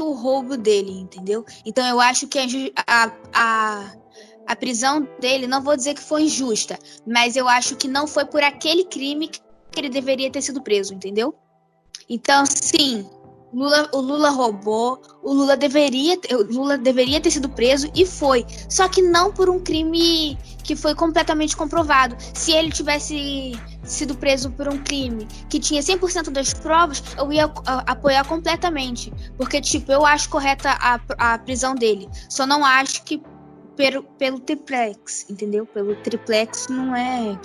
o 0.00 0.12
roubo 0.12 0.56
dele, 0.56 0.92
entendeu? 0.92 1.44
Então 1.64 1.86
eu 1.86 2.00
acho 2.00 2.26
que 2.26 2.38
a, 2.86 3.12
a, 3.32 3.92
a 4.46 4.56
prisão 4.56 5.08
dele, 5.20 5.46
não 5.46 5.62
vou 5.62 5.76
dizer 5.76 5.94
que 5.94 6.02
foi 6.02 6.24
injusta, 6.24 6.78
mas 7.06 7.36
eu 7.36 7.48
acho 7.48 7.76
que 7.76 7.88
não 7.88 8.06
foi 8.06 8.26
por 8.26 8.42
aquele 8.42 8.84
crime 8.84 9.28
que 9.28 9.40
ele 9.76 9.88
deveria 9.88 10.30
ter 10.30 10.42
sido 10.42 10.62
preso, 10.62 10.92
entendeu? 10.92 11.34
Então, 12.08 12.44
sim, 12.46 13.06
Lula, 13.54 13.88
o 13.92 14.00
Lula 14.00 14.30
roubou, 14.30 15.00
o 15.22 15.32
Lula 15.32 15.56
deveria, 15.56 16.18
o 16.32 16.42
Lula 16.52 16.76
deveria 16.76 17.20
ter 17.20 17.30
sido 17.30 17.48
preso 17.48 17.88
e 17.94 18.04
foi. 18.04 18.44
Só 18.68 18.88
que 18.88 19.00
não 19.00 19.32
por 19.32 19.48
um 19.48 19.60
crime 19.60 20.36
que 20.64 20.74
foi 20.74 20.94
completamente 20.94 21.56
comprovado. 21.56 22.16
Se 22.34 22.50
ele 22.50 22.72
tivesse 22.72 23.52
sido 23.84 24.16
preso 24.16 24.50
por 24.50 24.66
um 24.66 24.78
crime 24.78 25.28
que 25.48 25.60
tinha 25.60 25.80
100% 25.80 26.30
das 26.30 26.52
provas, 26.52 27.02
eu 27.16 27.32
ia 27.32 27.44
apoiar 27.86 28.24
completamente. 28.26 29.12
Porque, 29.36 29.60
tipo, 29.60 29.92
eu 29.92 30.04
acho 30.04 30.28
correta 30.28 30.70
a, 30.70 31.00
a 31.18 31.38
prisão 31.38 31.76
dele. 31.76 32.08
Só 32.28 32.44
não 32.44 32.64
acho 32.64 33.04
que 33.04 33.22
pelo, 33.76 34.02
pelo 34.02 34.40
triplex, 34.40 35.26
entendeu? 35.30 35.64
Pelo 35.66 35.94
triplex 35.96 36.66
não 36.68 36.94
é 36.94 37.38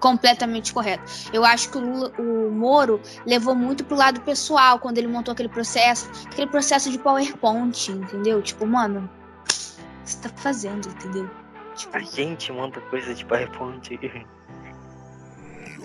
completamente 0.00 0.72
correto. 0.72 1.02
Eu 1.32 1.44
acho 1.44 1.70
que 1.70 1.78
o, 1.78 1.80
Lula, 1.80 2.12
o 2.18 2.50
Moro 2.50 3.00
levou 3.24 3.54
muito 3.54 3.84
pro 3.84 3.96
lado 3.96 4.20
pessoal 4.20 4.78
quando 4.78 4.98
ele 4.98 5.06
montou 5.06 5.32
aquele 5.32 5.48
processo, 5.48 6.10
aquele 6.26 6.46
processo 6.46 6.90
de 6.90 6.98
PowerPoint, 6.98 7.90
entendeu? 7.90 8.42
Tipo, 8.42 8.66
mano, 8.66 9.10
o 9.40 9.44
que 9.44 10.10
você 10.10 10.18
tá 10.18 10.28
fazendo, 10.36 10.88
entendeu? 10.88 11.28
Tipo, 11.74 11.96
a 11.96 12.00
gente 12.00 12.52
monta 12.52 12.80
coisa 12.82 13.14
de 13.14 13.24
PowerPoint. 13.24 13.98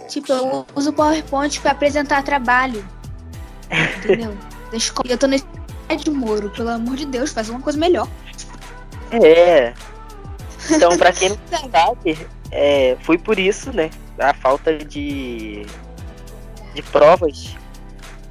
Tipo, 0.08 0.34
eu 0.34 0.66
uso 0.76 0.90
o 0.90 0.94
PowerPoint 0.94 1.60
para 1.62 1.72
apresentar 1.72 2.24
trabalho. 2.24 2.86
Entendeu? 3.98 4.36
eu 5.06 5.18
tô 5.18 5.28
nesse 5.28 5.46
de 5.98 6.10
Moro, 6.10 6.50
pelo 6.50 6.70
amor 6.70 6.96
de 6.96 7.06
Deus, 7.06 7.32
faz 7.32 7.50
uma 7.50 7.60
coisa 7.60 7.78
melhor. 7.78 8.08
É. 9.12 9.74
Então, 10.70 10.98
pra 10.98 11.12
quem 11.12 11.30
não 11.30 11.38
sabe, 11.70 12.28
é, 12.52 12.98
foi 13.02 13.18
por 13.18 13.40
isso, 13.40 13.72
né? 13.74 13.90
A 14.20 14.34
falta 14.34 14.78
de, 14.78 15.66
de 16.74 16.82
provas 16.92 17.56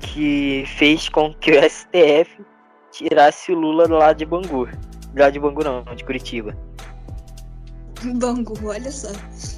que 0.01 0.65
fez 0.77 1.09
com 1.09 1.33
que 1.35 1.53
o 1.53 1.63
STF 1.63 2.45
tirasse 2.93 3.53
o 3.53 3.59
Lula 3.59 3.89
lado 3.89 4.19
de 4.19 4.27
Bangu. 4.27 4.69
Lado 5.17 5.33
de 5.33 5.41
Bangu 5.41 5.65
não, 5.65 5.83
de 5.95 6.05
Curitiba. 6.05 6.57
Bangu, 8.17 8.55
olha 8.65 8.91
só. 8.91 9.09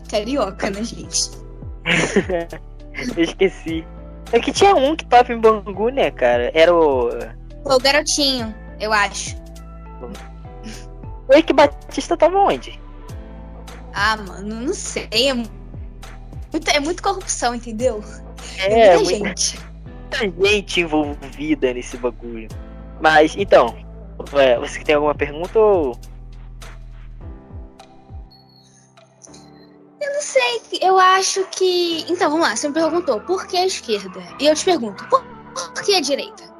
Carioca, 0.09 0.71
né, 0.71 0.83
gente? 0.85 1.31
Eu 3.17 3.25
esqueci. 3.25 3.85
É 4.33 4.41
que 4.41 4.53
tinha 4.53 4.75
um 4.75 4.95
que 4.97 5.05
tava 5.07 5.33
em 5.33 5.41
Bangu, 5.41 5.91
né, 5.91 6.11
cara? 6.11 6.51
Era 6.55 6.75
o. 6.75 7.09
O 7.65 7.79
garotinho, 7.79 8.55
eu 8.81 8.93
acho. 8.93 9.37
O 11.29 11.33
Eike 11.33 11.53
Batista 11.53 12.17
tava 12.17 12.39
onde? 12.39 12.82
Ah, 13.95 14.17
mano, 14.17 14.61
não 14.61 14.75
sei. 14.75 15.09
É 15.13 15.35
muito, 15.35 16.69
é 16.69 16.81
muito 16.81 17.03
corrupção, 17.03 17.55
entendeu? 17.55 18.03
É, 18.59 18.89
é 18.89 18.97
muita 18.97 19.11
gente. 19.11 19.59
Muita 20.21 20.49
gente 20.49 20.81
envolvida 20.81 21.73
nesse 21.73 21.97
bagulho. 21.97 22.49
Mas, 23.01 23.35
então, 23.37 23.75
é, 24.35 24.59
você 24.59 24.83
tem 24.83 24.95
alguma 24.95 25.15
pergunta 25.15 25.59
ou. 25.59 25.99
Eu 30.01 30.13
não 30.13 30.21
sei, 30.21 30.63
eu 30.81 30.99
acho 30.99 31.45
que. 31.51 32.05
Então, 32.09 32.31
vamos 32.31 32.47
lá, 32.47 32.57
você 32.57 32.69
me 32.69 32.75
perguntou 32.75 33.21
por 33.21 33.47
que 33.47 33.57
a 33.57 33.67
esquerda? 33.67 34.23
E 34.39 34.47
eu 34.47 34.55
te 34.55 34.65
pergunto, 34.65 35.07
por, 35.09 35.25
por 35.55 35.83
que 35.83 35.95
a 35.95 36.01
direita? 36.01 36.53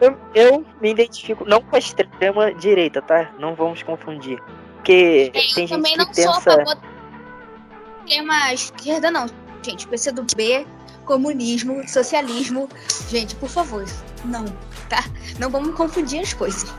Eu, 0.00 0.16
eu 0.34 0.64
me 0.80 0.90
identifico 0.90 1.44
não 1.44 1.60
com 1.60 1.74
a 1.74 1.78
extrema 1.78 2.54
direita, 2.54 3.02
tá? 3.02 3.32
Não 3.38 3.54
vamos 3.54 3.82
confundir. 3.82 4.40
Porque 4.78 5.30
é, 5.34 5.38
tem 5.54 5.66
gente 5.66 5.82
que 5.82 6.06
pensa... 6.06 6.22
sou 6.22 6.32
a 6.32 6.40
favor 6.40 6.74
da 6.74 8.54
esquerda, 8.54 9.10
não. 9.10 9.26
Gente, 9.62 9.86
PCdoB, 9.86 10.66
comunismo, 11.04 11.86
socialismo. 11.86 12.68
Gente, 13.10 13.34
por 13.36 13.48
favor, 13.48 13.84
não, 14.24 14.44
tá? 14.88 15.04
Não 15.38 15.50
vamos 15.50 15.74
confundir 15.74 16.20
as 16.20 16.32
coisas. 16.32 16.72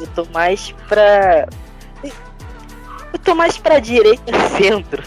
Eu 0.00 0.06
tô 0.08 0.24
mais 0.32 0.72
pra. 0.88 1.46
Eu 2.02 3.18
tô 3.22 3.34
mais 3.34 3.56
pra 3.58 3.78
direita 3.78 4.32
centro. 4.56 5.02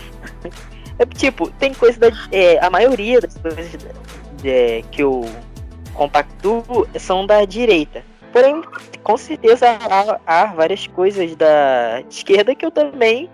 É 0.99 1.05
tipo, 1.05 1.49
tem 1.51 1.73
coisa 1.73 1.99
da. 1.99 2.07
É, 2.31 2.63
a 2.63 2.69
maioria 2.69 3.19
das 3.19 3.37
coisas 3.37 3.69
é, 4.43 4.83
que 4.91 5.03
eu 5.03 5.29
compactuo 5.93 6.87
são 6.99 7.25
da 7.25 7.43
direita. 7.45 8.03
Porém, 8.31 8.61
com 9.03 9.17
certeza 9.17 9.67
há, 9.69 10.19
há 10.25 10.45
várias 10.47 10.85
coisas 10.87 11.35
da 11.35 12.01
esquerda 12.09 12.53
que 12.53 12.65
eu 12.65 12.71
também 12.71 13.29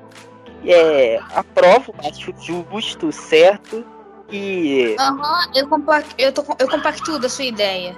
é, 0.66 1.20
aprovo, 1.34 1.94
acho 2.00 2.34
justo, 2.40 3.12
certo. 3.12 3.86
E. 4.32 4.96
Aham, 5.00 5.18
uhum, 5.18 5.52
eu, 5.54 5.68
compacto, 5.68 6.16
eu, 6.18 6.32
tô, 6.32 6.46
eu 6.58 6.68
compactuo 6.68 7.20
da 7.20 7.30
sua 7.30 7.46
ideia. 7.46 7.96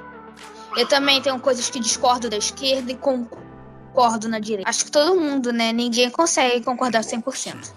Eu 0.76 0.88
também 0.88 1.22
tenho 1.22 1.40
coisas 1.40 1.70
que 1.70 1.80
discordo 1.80 2.30
da 2.30 2.38
esquerda 2.38 2.92
e 2.92 2.96
concordo 2.96 4.28
na 4.28 4.40
direita. 4.40 4.70
Acho 4.70 4.86
que 4.86 4.92
todo 4.92 5.20
mundo, 5.20 5.54
né? 5.54 5.72
Ninguém 5.72 6.10
consegue 6.10 6.64
concordar 6.66 7.02
100%. 7.02 7.72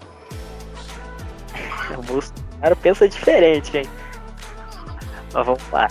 O 1.97 2.01
Bolsonaro 2.01 2.75
pensa 2.81 3.07
diferente, 3.07 3.77
hein? 3.77 3.89
Mas 5.33 5.45
vamos 5.45 5.63
lá. 5.71 5.87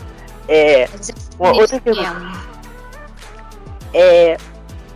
É. 0.49 0.89
Uma 1.39 1.53
outra 1.53 1.81
pergunta. 1.81 2.48
É. 3.93 4.37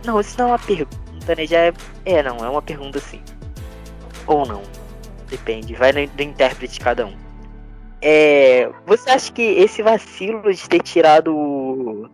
Não, 0.05 0.19
isso 0.19 0.37
não 0.37 0.45
é 0.45 0.51
uma 0.51 0.59
pergunta, 0.59 1.35
né? 1.35 1.45
Já 1.45 1.59
é. 1.59 1.73
É, 2.05 2.23
não, 2.23 2.37
é 2.37 2.49
uma 2.49 2.61
pergunta 2.61 2.99
sim. 2.99 3.21
Ou 4.27 4.45
não. 4.45 4.61
Depende, 5.29 5.73
vai 5.75 5.91
do 5.91 6.23
intérprete 6.23 6.75
de 6.75 6.79
cada 6.79 7.05
um. 7.05 7.17
É. 8.01 8.69
Você 8.85 9.09
acha 9.09 9.31
que 9.31 9.41
esse 9.41 9.81
vacilo 9.81 10.53
de 10.53 10.69
ter 10.69 10.81
tirado 10.81 11.35
o. 11.35 12.09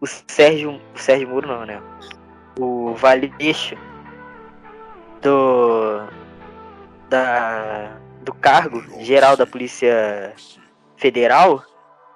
O 0.00 0.06
Sérgio. 0.06 0.80
O 0.94 0.98
Sérgio 0.98 1.28
Muro 1.28 1.46
não, 1.46 1.66
né? 1.66 1.80
O 2.58 2.94
Valeixo 2.94 3.76
do. 5.22 6.00
Da. 7.08 7.96
Do 8.22 8.34
cargo 8.34 8.82
geral 9.00 9.34
da 9.34 9.46
Polícia 9.46 10.34
Federal 10.96 11.64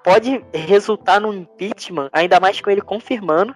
pode 0.05 0.45
resultar 0.53 1.19
no 1.19 1.33
impeachment, 1.33 2.09
ainda 2.13 2.39
mais 2.39 2.61
com 2.61 2.69
ele 2.69 2.81
confirmando 2.81 3.55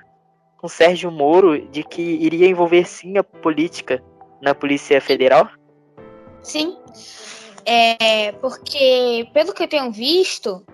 com 0.57 0.67
Sérgio 0.67 1.11
Moro 1.11 1.61
de 1.69 1.83
que 1.83 2.01
iria 2.01 2.47
envolver 2.47 2.85
sim 2.87 3.19
a 3.19 3.23
política 3.23 4.03
na 4.41 4.55
Polícia 4.55 4.99
Federal? 4.99 5.47
Sim. 6.41 6.75
É, 7.63 8.31
porque, 8.33 9.29
pelo 9.31 9.53
que 9.53 9.61
eu 9.61 9.67
tenho 9.67 9.91
visto, 9.91 10.65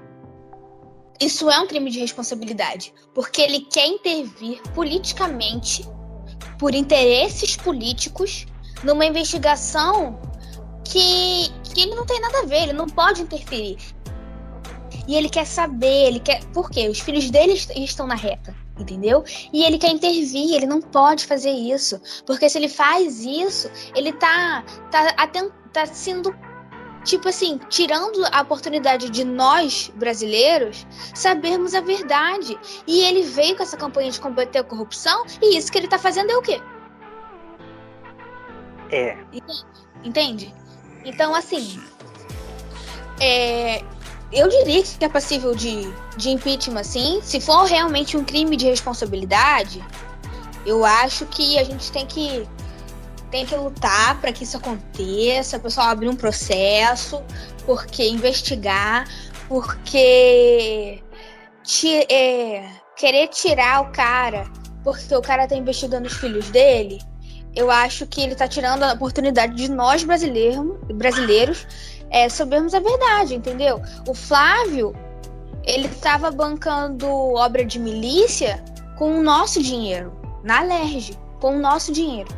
isso 1.19 1.49
é 1.49 1.59
um 1.59 1.67
crime 1.67 1.91
de 1.91 1.99
responsabilidade. 1.99 2.93
Porque 3.13 3.41
ele 3.41 3.59
quer 3.65 3.85
intervir 3.85 4.61
politicamente, 4.73 5.85
por 6.57 6.73
interesses 6.73 7.57
políticos, 7.57 8.45
numa 8.81 9.05
investigação 9.05 10.21
que, 10.85 11.49
que 11.73 11.81
ele 11.81 11.95
não 11.95 12.05
tem 12.05 12.21
nada 12.21 12.39
a 12.39 12.45
ver, 12.45 12.63
ele 12.63 12.73
não 12.73 12.87
pode 12.87 13.21
interferir. 13.21 13.77
E 15.07 15.15
ele 15.15 15.29
quer 15.29 15.45
saber, 15.45 16.07
ele 16.07 16.19
quer. 16.19 16.43
Por 16.45 16.69
quê? 16.69 16.87
Os 16.89 16.99
filhos 16.99 17.29
dele 17.29 17.53
estão 17.53 18.07
na 18.07 18.15
reta, 18.15 18.55
entendeu? 18.79 19.23
E 19.53 19.63
ele 19.63 19.77
quer 19.77 19.89
intervir, 19.89 20.53
ele 20.53 20.65
não 20.65 20.81
pode 20.81 21.25
fazer 21.25 21.51
isso. 21.51 22.01
Porque 22.25 22.49
se 22.49 22.57
ele 22.57 22.69
faz 22.69 23.19
isso, 23.23 23.69
ele 23.95 24.11
tá, 24.13 24.63
tá, 24.91 25.13
atent, 25.17 25.51
tá 25.71 25.85
sendo 25.85 26.35
tipo 27.03 27.29
assim, 27.29 27.59
tirando 27.69 28.25
a 28.31 28.41
oportunidade 28.41 29.09
de 29.11 29.23
nós, 29.23 29.91
brasileiros, 29.95 30.85
sabermos 31.13 31.75
a 31.75 31.81
verdade. 31.81 32.57
E 32.87 33.01
ele 33.01 33.21
veio 33.21 33.55
com 33.55 33.63
essa 33.63 33.77
campanha 33.77 34.11
de 34.11 34.19
combater 34.19 34.59
a 34.59 34.63
corrupção, 34.63 35.23
e 35.41 35.55
isso 35.55 35.71
que 35.71 35.77
ele 35.77 35.87
tá 35.87 35.99
fazendo 35.99 36.31
é 36.31 36.35
o 36.35 36.41
quê? 36.41 36.59
É. 38.91 39.17
Entende? 40.03 40.53
Então, 41.03 41.33
assim. 41.35 41.79
É, 43.21 43.83
eu 44.35 44.49
diria 44.49 44.83
que 44.83 45.03
é 45.03 45.09
passível 45.09 45.55
de, 45.55 45.91
de 46.17 46.29
impeachment, 46.29 46.83
sim. 46.83 47.19
Se 47.23 47.39
for 47.39 47.63
realmente 47.63 48.17
um 48.17 48.23
crime 48.23 48.55
de 48.55 48.65
responsabilidade, 48.65 49.83
eu 50.65 50.85
acho 50.85 51.25
que 51.27 51.57
a 51.57 51.63
gente 51.63 51.91
tem 51.91 52.05
que 52.05 52.47
tem 53.31 53.45
que 53.45 53.55
lutar 53.55 54.21
para 54.21 54.31
que 54.31 54.43
isso 54.43 54.55
aconteça, 54.55 55.57
o 55.57 55.59
pessoal 55.59 55.87
abrir 55.87 56.07
um 56.07 56.15
processo, 56.15 57.21
porque 57.65 58.07
investigar, 58.07 59.09
porque 59.47 61.01
ti, 61.63 62.05
é, 62.09 62.69
querer 62.95 63.27
tirar 63.29 63.81
o 63.81 63.91
cara 63.91 64.45
porque 64.85 65.15
o 65.15 65.21
cara 65.21 65.47
tá 65.47 65.55
investigando 65.55 66.07
os 66.07 66.13
filhos 66.13 66.47
dele, 66.51 67.01
eu 67.55 67.71
acho 67.71 68.05
que 68.05 68.21
ele 68.21 68.35
tá 68.35 68.47
tirando 68.47 68.83
a 68.83 68.93
oportunidade 68.93 69.55
de 69.55 69.69
nós 69.69 70.03
brasileiros, 70.03 70.77
brasileiros 70.93 71.65
é, 72.09 72.29
sabermos 72.29 72.73
a 72.73 72.79
verdade, 72.79 73.35
entendeu? 73.35 73.81
O 74.07 74.13
Flávio, 74.13 74.95
ele 75.63 75.87
estava 75.87 76.31
bancando 76.31 77.07
obra 77.07 77.65
de 77.65 77.79
milícia 77.79 78.63
com 78.97 79.19
o 79.19 79.23
nosso 79.23 79.61
dinheiro, 79.61 80.13
na 80.43 80.61
Lerge, 80.61 81.17
com 81.39 81.55
o 81.55 81.59
nosso 81.59 81.91
dinheiro. 81.91 82.29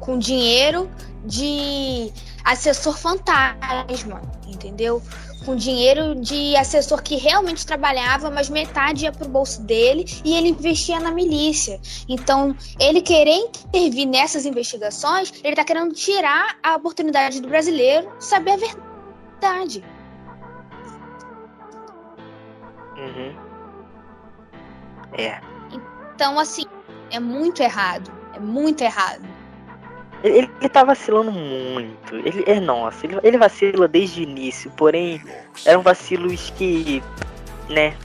Com 0.00 0.18
dinheiro 0.18 0.90
de 1.24 2.12
assessor 2.44 2.96
fantasma, 2.96 4.20
entendeu? 4.46 5.02
Com 5.44 5.56
dinheiro 5.56 6.14
de 6.14 6.56
assessor 6.56 7.02
que 7.02 7.16
realmente 7.16 7.64
trabalhava, 7.66 8.30
mas 8.30 8.48
metade 8.48 9.04
ia 9.04 9.12
pro 9.12 9.28
bolso 9.28 9.62
dele 9.62 10.04
e 10.24 10.34
ele 10.34 10.48
investia 10.48 11.00
na 11.00 11.10
milícia. 11.10 11.80
Então, 12.08 12.54
ele 12.78 13.00
querer 13.00 13.50
intervir 13.68 14.06
nessas 14.06 14.44
investigações, 14.44 15.32
ele 15.42 15.56
tá 15.56 15.64
querendo 15.64 15.94
tirar 15.94 16.58
a 16.62 16.76
oportunidade 16.76 17.40
do 17.40 17.48
brasileiro 17.48 18.10
saber 18.18 18.52
a 18.52 18.56
verdade. 18.56 19.84
Uhum. 22.96 23.34
É. 25.16 25.40
Então, 26.14 26.38
assim, 26.38 26.64
é 27.10 27.18
muito 27.18 27.62
errado. 27.62 28.12
É 28.34 28.40
muito 28.40 28.82
errado. 28.82 29.29
Ele, 30.22 30.50
ele 30.60 30.68
tá 30.68 30.84
vacilando 30.84 31.32
muito. 31.32 32.14
Ele 32.16 32.44
é 32.46 32.60
nossa, 32.60 33.06
ele, 33.06 33.18
ele 33.22 33.38
vacila 33.38 33.88
desde 33.88 34.20
o 34.20 34.22
início, 34.24 34.70
porém 34.72 35.22
eram 35.64 35.80
vacilos 35.82 36.50
que. 36.56 37.02
né? 37.68 37.96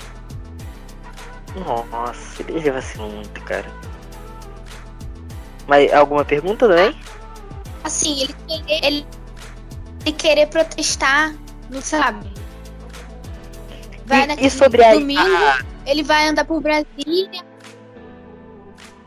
Nossa, 1.91 2.43
ele 2.47 2.71
vacilou 2.71 3.09
muito, 3.09 3.41
cara. 3.43 3.65
Mas 5.67 5.91
alguma 5.93 6.23
pergunta 6.23 6.67
também? 6.67 6.95
Assim, 7.83 8.21
ele 8.21 8.35
querer, 8.47 8.85
ele, 8.85 9.07
ele 10.05 10.15
querer 10.15 10.47
protestar, 10.47 11.33
não 11.69 11.81
sabe? 11.81 12.31
Vai 14.05 14.27
E, 14.37 14.45
e 14.45 14.49
sobre 14.49 14.83
a, 14.83 14.93
domingo, 14.93 15.19
a- 15.21 15.59
ele 15.85 16.03
vai 16.03 16.27
andar 16.27 16.45
por 16.45 16.61
Brasília. 16.61 17.43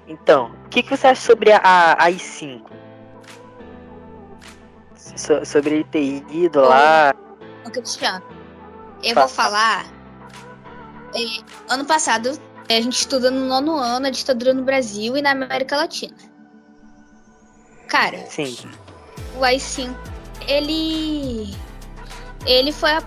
Então, 0.07 0.51
o 0.65 0.69
que, 0.69 0.83
que 0.83 0.97
você 0.97 1.07
acha 1.09 1.21
sobre 1.21 1.53
a, 1.53 1.61
a 1.63 2.05
AI-5? 2.05 2.63
So- 5.19 5.45
sobre 5.45 5.75
ele 5.75 5.85
ter 5.85 6.25
ido 6.31 6.61
lá. 6.61 7.13
Ô, 7.67 7.71
Cristiano, 7.71 8.25
eu 9.03 9.15
Fala. 9.15 9.27
vou 9.27 9.35
falar. 9.37 9.87
é, 11.15 11.73
ano 11.73 11.85
passado, 11.85 12.39
é, 12.69 12.77
a 12.77 12.81
gente 12.81 12.99
estuda 12.99 13.31
no 13.31 13.47
nono 13.47 13.77
ano 13.77 14.07
a 14.07 14.11
ditadura 14.11 14.55
no 14.55 14.63
Brasil 14.63 15.17
e 15.17 15.23
na 15.23 15.33
América 15.33 15.77
Latina. 15.77 16.15
Cara, 17.89 18.19
Sim. 18.27 18.57
o 19.37 19.43
AI-5, 19.45 19.95
ele. 20.47 21.55
Ele 22.47 22.71
foi 22.71 22.91
a, 22.93 23.03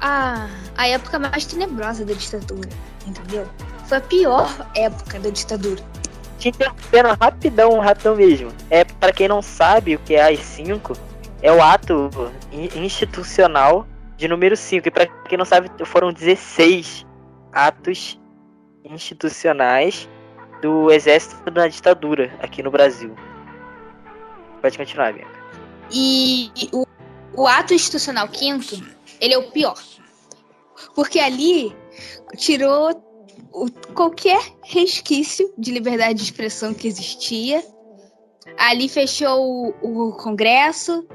a, 0.00 0.48
a 0.76 0.86
época 0.86 1.18
mais 1.18 1.44
tenebrosa 1.46 2.04
da 2.04 2.14
ditadura, 2.14 2.68
entendeu? 3.06 3.48
Foi 3.86 3.98
a 3.98 4.00
pior 4.00 4.68
época 4.74 5.18
da 5.18 5.30
ditadura. 5.30 5.82
Te 6.38 6.50
interrompendo 6.50 7.08
rapidão, 7.20 7.78
rapidão 7.80 8.14
mesmo. 8.14 8.52
É, 8.70 8.84
para 8.84 9.12
quem 9.12 9.26
não 9.26 9.42
sabe 9.42 9.96
o 9.96 9.98
que 10.00 10.14
é 10.14 10.22
AI-5, 10.22 10.96
é 11.46 11.52
o 11.52 11.62
ato 11.62 12.10
in- 12.52 12.84
institucional 12.84 13.86
de 14.16 14.26
número 14.26 14.56
5. 14.56 14.88
E 14.88 14.90
para 14.90 15.06
quem 15.06 15.38
não 15.38 15.44
sabe, 15.44 15.70
foram 15.84 16.12
16 16.12 17.06
atos 17.52 18.18
institucionais 18.84 20.08
do 20.60 20.90
exército 20.90 21.50
na 21.52 21.68
ditadura 21.68 22.32
aqui 22.42 22.62
no 22.62 22.70
Brasil. 22.70 23.14
Pode 24.60 24.76
continuar, 24.76 25.12
Bianca. 25.12 25.38
E 25.92 26.50
o, 26.72 26.84
o 27.36 27.46
ato 27.46 27.74
institucional 27.74 28.26
quinto, 28.28 28.74
ele 29.20 29.34
é 29.34 29.38
o 29.38 29.50
pior. 29.52 29.78
Porque 30.94 31.18
ali 31.20 31.74
tirou 32.36 32.90
o- 33.52 33.70
qualquer 33.94 34.40
resquício 34.64 35.52
de 35.56 35.70
liberdade 35.70 36.14
de 36.14 36.22
expressão 36.24 36.74
que 36.74 36.88
existia. 36.88 37.62
Ali 38.58 38.88
fechou 38.88 39.74
o, 39.82 40.08
o 40.08 40.12
Congresso. 40.16 41.06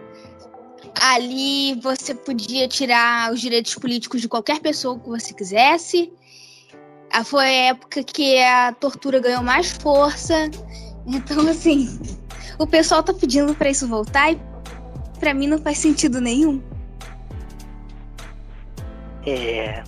Ali 0.99 1.79
você 1.81 2.13
podia 2.13 2.67
tirar 2.67 3.31
os 3.31 3.39
direitos 3.39 3.73
políticos 3.75 4.21
de 4.21 4.27
qualquer 4.27 4.59
pessoa 4.59 4.99
que 4.99 5.07
você 5.07 5.33
quisesse. 5.33 6.11
Ah, 7.11 7.23
Foi 7.23 7.43
a 7.43 7.49
época 7.69 8.03
que 8.03 8.37
a 8.41 8.73
tortura 8.73 9.19
ganhou 9.19 9.41
mais 9.43 9.71
força. 9.71 10.49
Então, 11.07 11.47
assim, 11.47 11.99
o 12.59 12.67
pessoal 12.67 13.01
tá 13.03 13.13
pedindo 13.13 13.55
pra 13.55 13.69
isso 13.69 13.87
voltar 13.87 14.31
e 14.31 14.39
pra 15.19 15.33
mim 15.33 15.47
não 15.47 15.57
faz 15.57 15.77
sentido 15.79 16.21
nenhum. 16.21 16.61
É. 19.25 19.83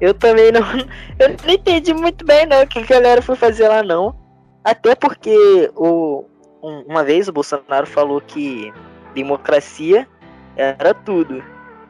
Eu 0.00 0.14
também 0.14 0.52
não. 0.52 0.60
Eu 1.18 1.36
não 1.44 1.54
entendi 1.54 1.92
muito 1.92 2.24
bem, 2.24 2.46
não, 2.46 2.62
o 2.62 2.66
que 2.66 2.78
a 2.78 2.86
galera 2.86 3.20
foi 3.20 3.34
fazer 3.36 3.68
lá, 3.68 3.82
não. 3.82 4.14
Até 4.62 4.94
porque 4.94 5.70
o, 5.74 6.24
um- 6.62 6.82
uma 6.86 7.02
vez 7.04 7.26
o 7.28 7.32
Bolsonaro 7.32 7.86
falou 7.86 8.20
que 8.20 8.72
democracia 9.14 10.06
era 10.58 10.92
tudo. 10.92 11.42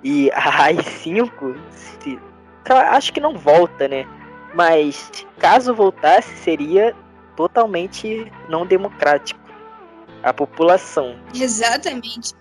E 0.04 0.30
a 0.36 0.64
AI-5, 0.64 1.56
se- 1.72 2.20
eu 2.68 2.76
acho 2.76 3.12
que 3.12 3.20
não 3.20 3.34
volta, 3.36 3.88
né? 3.88 4.06
Mas 4.54 5.10
caso 5.38 5.74
voltasse, 5.74 6.34
seria 6.36 6.94
totalmente 7.36 8.30
não 8.48 8.66
democrático. 8.66 9.40
A 10.22 10.32
população. 10.32 11.16
Exatamente. 11.34 12.34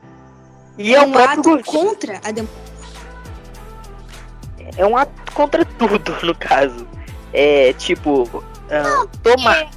E 0.77 0.93
é, 0.95 0.97
é 0.97 1.01
o 1.01 1.07
um 1.09 1.17
ato 1.17 1.41
governo. 1.43 1.63
contra 1.63 2.17
a 2.23 2.31
democracia. 2.31 2.67
É 4.77 4.85
um 4.85 4.97
ato 4.97 5.31
contra 5.33 5.63
tudo, 5.63 6.15
no 6.25 6.35
caso. 6.35 6.87
É 7.33 7.73
tipo. 7.73 8.43
ah, 8.71 9.05
tomar. 9.23 9.69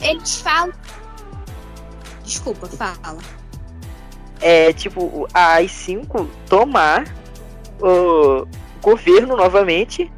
Eles 0.00 0.40
falam. 0.40 0.72
Desculpa, 2.24 2.66
fala. 2.66 3.18
É 4.40 4.72
tipo, 4.72 5.26
a 5.32 5.54
AI-5 5.54 6.28
tomar 6.48 7.04
o 7.80 8.46
governo 8.82 9.36
novamente 9.36 10.12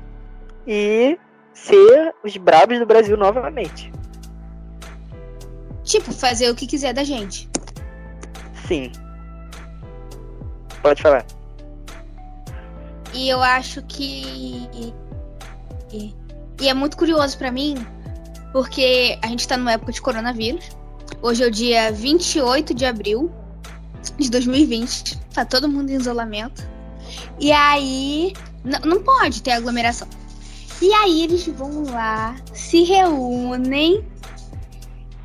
e 0.67 1.19
ser 1.55 2.15
os 2.25 2.37
brabos 2.37 2.79
do 2.79 2.87
Brasil 2.87 3.17
novamente. 3.17 3.93
Tipo, 5.85 6.13
fazer 6.13 6.51
o 6.51 6.55
que 6.55 6.67
quiser 6.67 6.93
da 6.93 7.03
gente. 7.03 7.49
Sim. 8.67 8.93
Pode 10.83 11.01
falar. 11.03 11.25
E 13.15 13.29
eu 13.29 13.41
acho 13.41 13.83
que. 13.83 14.69
E, 15.91 16.15
é 16.69 16.75
muito 16.75 16.97
curioso 16.97 17.39
pra 17.39 17.51
mim, 17.51 17.75
porque 18.53 19.19
a 19.23 19.29
gente 19.29 19.49
tá 19.49 19.57
numa 19.57 19.73
época 19.73 19.93
de 19.93 20.03
coronavírus. 20.03 20.77
Hoje 21.23 21.43
é 21.43 21.47
o 21.47 21.51
dia 21.51 21.91
28 21.91 22.75
de 22.75 22.85
abril 22.85 23.33
de 24.19 24.31
2020. 24.31 25.19
Tá 25.33 25.45
todo 25.45 25.69
mundo 25.69 25.91
em 25.91 25.97
isolamento. 25.97 26.67
E 27.39 27.53
aí. 27.53 28.33
Não 28.65 29.03
pode 29.03 29.43
ter 29.43 29.53
aglomeração. 29.53 30.09
E 30.81 30.93
aí 30.95 31.23
eles 31.25 31.47
vão 31.47 31.85
lá, 31.85 32.37
se 32.55 32.85
reúnem 32.85 34.05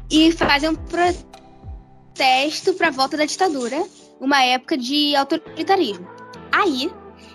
e 0.10 0.32
fazem 0.32 0.70
um 0.70 0.76
protesto 0.76 2.74
pra 2.74 2.90
volta 2.90 3.18
da 3.18 3.26
ditadura. 3.26 3.86
Uma 4.20 4.44
época 4.44 4.78
de 4.78 5.16
autoritarismo. 5.16 6.08
Aí, 6.52 6.90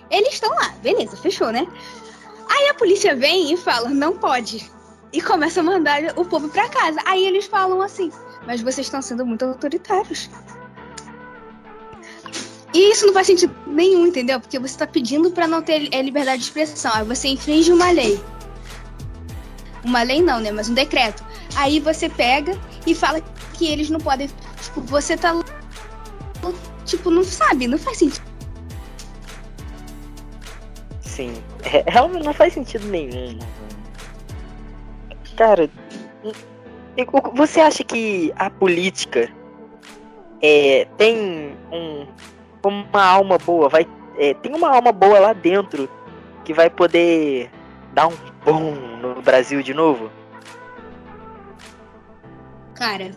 eles 0.09 0.33
estão 0.33 0.49
lá, 0.49 0.69
beleza, 0.81 1.15
fechou, 1.17 1.51
né? 1.51 1.67
Aí 2.49 2.69
a 2.69 2.73
polícia 2.73 3.15
vem 3.15 3.53
e 3.53 3.57
fala, 3.57 3.89
não 3.89 4.17
pode. 4.17 4.69
E 5.13 5.21
começa 5.21 5.59
a 5.59 5.63
mandar 5.63 6.17
o 6.17 6.25
povo 6.25 6.49
pra 6.49 6.67
casa. 6.69 6.99
Aí 7.05 7.25
eles 7.25 7.45
falam 7.45 7.81
assim, 7.81 8.11
mas 8.47 8.61
vocês 8.61 8.87
estão 8.87 9.01
sendo 9.01 9.25
muito 9.25 9.45
autoritários. 9.45 10.29
E 12.73 12.91
isso 12.91 13.05
não 13.05 13.13
faz 13.13 13.27
sentido 13.27 13.55
nenhum, 13.65 14.07
entendeu? 14.07 14.39
Porque 14.39 14.59
você 14.59 14.77
tá 14.77 14.85
pedindo 14.85 15.31
pra 15.31 15.47
não 15.47 15.61
ter 15.61 15.93
é, 15.93 16.01
liberdade 16.01 16.39
de 16.39 16.45
expressão. 16.45 16.91
Aí 16.93 17.03
você 17.03 17.29
infringe 17.29 17.71
uma 17.71 17.91
lei. 17.91 18.21
Uma 19.83 20.03
lei 20.03 20.21
não, 20.21 20.39
né? 20.39 20.51
Mas 20.51 20.69
um 20.69 20.73
decreto. 20.73 21.23
Aí 21.55 21.79
você 21.79 22.09
pega 22.09 22.57
e 22.85 22.93
fala 22.93 23.21
que 23.53 23.67
eles 23.67 23.89
não 23.89 23.99
podem. 23.99 24.29
Tipo, 24.61 24.81
você 24.81 25.17
tá. 25.17 25.33
Tipo, 26.85 27.09
não 27.09 27.23
sabe, 27.23 27.67
não 27.67 27.77
faz 27.77 27.97
sentido. 27.97 28.25
Sim. 31.01 31.33
É, 31.63 31.83
realmente 31.87 32.23
não 32.23 32.33
faz 32.33 32.53
sentido 32.53 32.87
nenhum. 32.87 33.39
Cara, 35.35 35.69
você 37.35 37.59
acha 37.61 37.83
que 37.83 38.31
a 38.35 38.49
política 38.49 39.29
é, 40.41 40.87
tem 40.97 41.55
um, 41.71 42.05
uma 42.69 43.03
alma 43.03 43.37
boa? 43.37 43.69
Vai, 43.69 43.87
é, 44.17 44.33
tem 44.33 44.55
uma 44.55 44.69
alma 44.69 44.91
boa 44.91 45.19
lá 45.19 45.33
dentro 45.33 45.89
que 46.43 46.53
vai 46.53 46.69
poder 46.69 47.49
dar 47.93 48.07
um 48.07 48.17
bom 48.45 48.73
no 49.01 49.21
Brasil 49.21 49.61
de 49.61 49.73
novo? 49.73 50.09
Cara, 52.75 53.11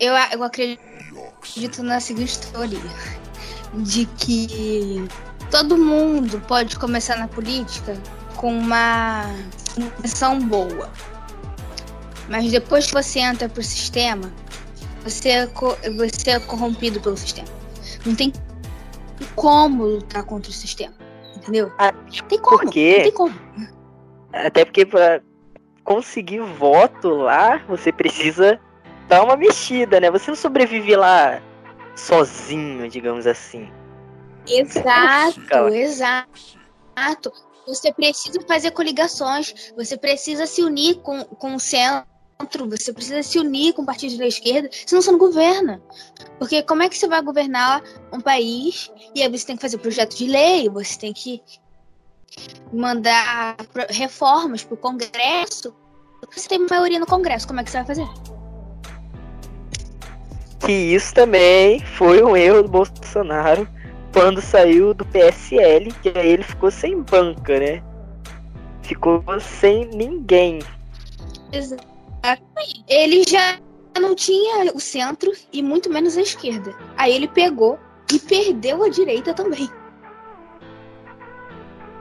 eu, 0.00 0.12
eu 0.32 0.42
acredito 0.42 1.82
na 1.82 2.00
seguinte 2.00 2.40
teoria: 2.50 2.80
de 3.74 4.06
que 4.06 5.06
todo 5.50 5.76
mundo 5.78 6.40
pode 6.48 6.78
começar 6.78 7.16
na 7.16 7.28
política 7.28 7.96
com 8.36 8.52
uma 8.52 9.24
intenção 9.78 10.40
boa. 10.40 10.90
Mas 12.28 12.50
depois 12.50 12.86
que 12.86 12.92
você 12.92 13.20
entra 13.20 13.48
pro 13.48 13.62
sistema, 13.62 14.32
você 15.04 15.28
é, 15.28 15.46
você 15.46 16.30
é 16.30 16.40
corrompido 16.40 17.00
pelo 17.00 17.16
sistema. 17.16 17.61
Não 18.04 18.14
tem 18.14 18.32
como 19.34 19.84
lutar 19.84 20.24
contra 20.24 20.50
o 20.50 20.54
sistema. 20.54 20.94
entendeu? 21.36 21.72
Ah, 21.78 21.92
tem 22.28 22.38
como, 22.38 22.58
por 22.58 22.70
quê? 22.70 22.94
não 22.96 23.02
tem 23.04 23.12
como. 23.12 23.34
Até 24.32 24.64
porque 24.64 24.86
pra 24.86 25.20
conseguir 25.84 26.40
voto 26.40 27.08
lá, 27.08 27.58
você 27.68 27.92
precisa 27.92 28.60
dar 29.08 29.22
uma 29.24 29.36
mexida, 29.36 30.00
né? 30.00 30.10
Você 30.10 30.30
não 30.30 30.36
sobrevive 30.36 30.96
lá 30.96 31.40
sozinho, 31.94 32.88
digamos 32.88 33.26
assim. 33.26 33.70
Exato, 34.46 35.68
exato. 35.68 37.32
Você 37.66 37.92
precisa 37.92 38.40
fazer 38.46 38.72
coligações, 38.72 39.72
você 39.76 39.96
precisa 39.96 40.46
se 40.46 40.62
unir 40.62 40.96
com, 40.96 41.24
com 41.24 41.54
o 41.54 41.60
centro, 41.60 42.06
você 42.68 42.92
precisa 42.92 43.22
se 43.22 43.38
unir 43.38 43.72
com 43.72 43.82
o 43.82 43.86
partido 43.86 44.16
da 44.18 44.26
esquerda, 44.26 44.68
senão 44.86 45.00
você 45.00 45.10
não 45.10 45.18
governa. 45.18 45.80
Porque 46.38 46.62
como 46.62 46.82
é 46.82 46.88
que 46.88 46.96
você 46.96 47.06
vai 47.06 47.22
governar 47.22 47.82
um 48.12 48.20
país 48.20 48.90
e 49.14 49.22
aí 49.22 49.28
você 49.28 49.46
tem 49.46 49.56
que 49.56 49.62
fazer 49.62 49.78
projeto 49.78 50.16
de 50.16 50.26
lei, 50.26 50.68
você 50.68 50.98
tem 50.98 51.12
que 51.12 51.42
mandar 52.72 53.56
reformas 53.90 54.64
para 54.64 54.74
o 54.74 54.78
Congresso. 54.78 55.74
Você 56.34 56.48
tem 56.48 56.66
maioria 56.68 56.98
no 56.98 57.06
Congresso, 57.06 57.46
como 57.46 57.60
é 57.60 57.64
que 57.64 57.70
você 57.70 57.78
vai 57.78 57.86
fazer? 57.86 58.08
Que 60.60 60.72
isso 60.72 61.12
também 61.14 61.80
foi 61.80 62.22
um 62.22 62.36
erro 62.36 62.62
do 62.62 62.68
Bolsonaro 62.68 63.68
quando 64.12 64.40
saiu 64.40 64.94
do 64.94 65.04
PSL, 65.06 65.92
que 66.02 66.12
aí 66.16 66.28
ele 66.28 66.42
ficou 66.42 66.70
sem 66.70 67.02
banca, 67.02 67.58
né? 67.58 67.82
Ficou 68.82 69.22
sem 69.40 69.86
ninguém. 69.86 70.60
Exato. 71.50 71.91
Ele 72.88 73.24
já 73.28 73.58
não 74.00 74.14
tinha 74.14 74.72
o 74.74 74.80
centro 74.80 75.32
e 75.52 75.62
muito 75.62 75.90
menos 75.90 76.16
a 76.16 76.22
esquerda. 76.22 76.74
Aí 76.96 77.12
ele 77.12 77.28
pegou 77.28 77.78
e 78.12 78.18
perdeu 78.18 78.82
a 78.84 78.88
direita 78.88 79.34
também. 79.34 79.68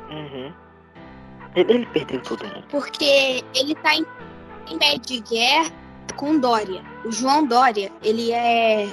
Uhum. 0.10 0.54
Ele, 1.56 1.86
perdeu 1.88 2.22
todo 2.22 2.46
mundo. 2.46 2.66
Porque 2.70 3.44
ele 3.56 3.76
tá 3.76 3.96
em, 3.96 4.06
em 4.70 4.78
pé 4.78 4.98
de 4.98 5.20
guerra 5.22 5.72
com 6.16 6.38
Dória. 6.38 6.84
O 7.06 7.12
João 7.12 7.46
Dória, 7.46 7.92
ele 8.04 8.32
é 8.32 8.88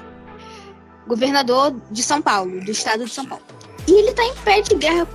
governador 1.07 1.75
de 1.91 2.03
São 2.03 2.21
Paulo, 2.23 2.61
do 2.64 2.71
estado 2.71 3.05
de 3.05 3.11
São 3.11 3.27
Paulo. 3.27 3.45
E 3.87 3.93
ele 3.93 4.12
tá 4.12 4.25
em 4.25 4.35
pé 4.37 4.61
de 4.61 4.75
guerra 4.75 5.07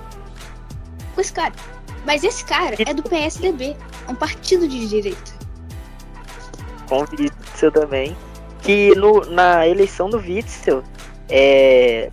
com 1.14 1.20
esse 1.20 1.32
cara. 1.32 1.54
Mas 2.04 2.22
esse 2.22 2.44
cara 2.44 2.76
é 2.78 2.92
do 2.92 3.02
PSDB, 3.02 3.76
é 4.06 4.10
um 4.10 4.14
partido 4.14 4.68
de 4.68 4.86
direita. 4.86 5.33
Com 6.98 7.16
o 7.16 7.20
Witzel 7.20 7.72
também. 7.72 8.16
Que 8.60 8.94
no, 8.94 9.20
na 9.30 9.66
eleição 9.66 10.08
do 10.08 10.16
Witzel, 10.18 10.82
é, 11.28 12.08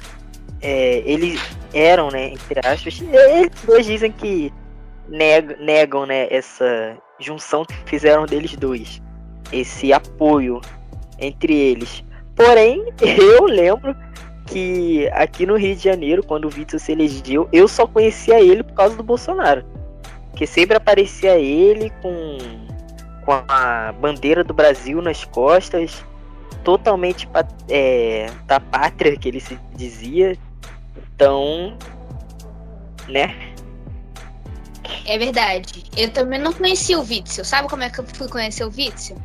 é, 0.62 1.04
eles 1.06 1.40
eram, 1.74 2.10
né, 2.10 2.32
entre 2.32 2.60
aspas, 2.66 3.02
eles 3.02 3.52
dois 3.64 3.86
dizem 3.86 4.12
que 4.12 4.52
neg- 5.08 5.58
negam, 5.60 6.06
né, 6.06 6.28
essa 6.30 6.98
junção 7.20 7.64
que 7.66 7.74
fizeram 7.86 8.26
deles 8.26 8.56
dois. 8.56 9.02
Esse 9.52 9.94
apoio 9.94 10.60
entre 11.20 11.54
eles. 11.54 12.04
Porém, 12.36 12.84
eu 13.02 13.46
lembro 13.46 13.96
que 14.48 15.08
aqui 15.14 15.46
no 15.46 15.56
Rio 15.56 15.76
de 15.76 15.84
Janeiro, 15.84 16.24
quando 16.24 16.46
o 16.46 16.54
Witzel 16.54 16.80
se 16.80 16.92
elegeu, 16.92 17.48
eu 17.54 17.68
só 17.68 17.88
conhecia 17.88 18.42
ele 18.42 18.64
por 18.64 18.74
causa 18.74 18.96
do 18.96 19.04
Bolsonaro. 19.04 19.64
Porque 20.30 20.46
sempre 20.46 20.76
aparecia 20.76 21.38
ele 21.38 21.90
com 22.02 22.38
com 23.26 23.32
a 23.48 23.92
bandeira 23.94 24.44
do 24.44 24.54
Brasil 24.54 25.02
nas 25.02 25.24
costas, 25.26 26.04
totalmente 26.64 27.28
é, 27.70 28.30
da 28.46 28.60
pátria 28.60 29.18
que 29.18 29.28
ele 29.28 29.40
se 29.40 29.60
dizia. 29.76 30.38
Então, 31.16 31.78
né? 33.08 33.54
É 35.06 35.18
verdade. 35.18 35.84
Eu 35.96 36.12
também 36.12 36.40
não 36.40 36.54
conhecia 36.54 37.00
o 37.00 37.02
Witzel. 37.02 37.46
Sabe 37.46 37.70
como 37.70 37.84
é 37.84 37.90
que 37.90 38.00
eu 38.00 38.06
fui 38.06 38.28
conhecer 38.28 38.64
o 38.64 38.72
Witzel? 38.76 39.18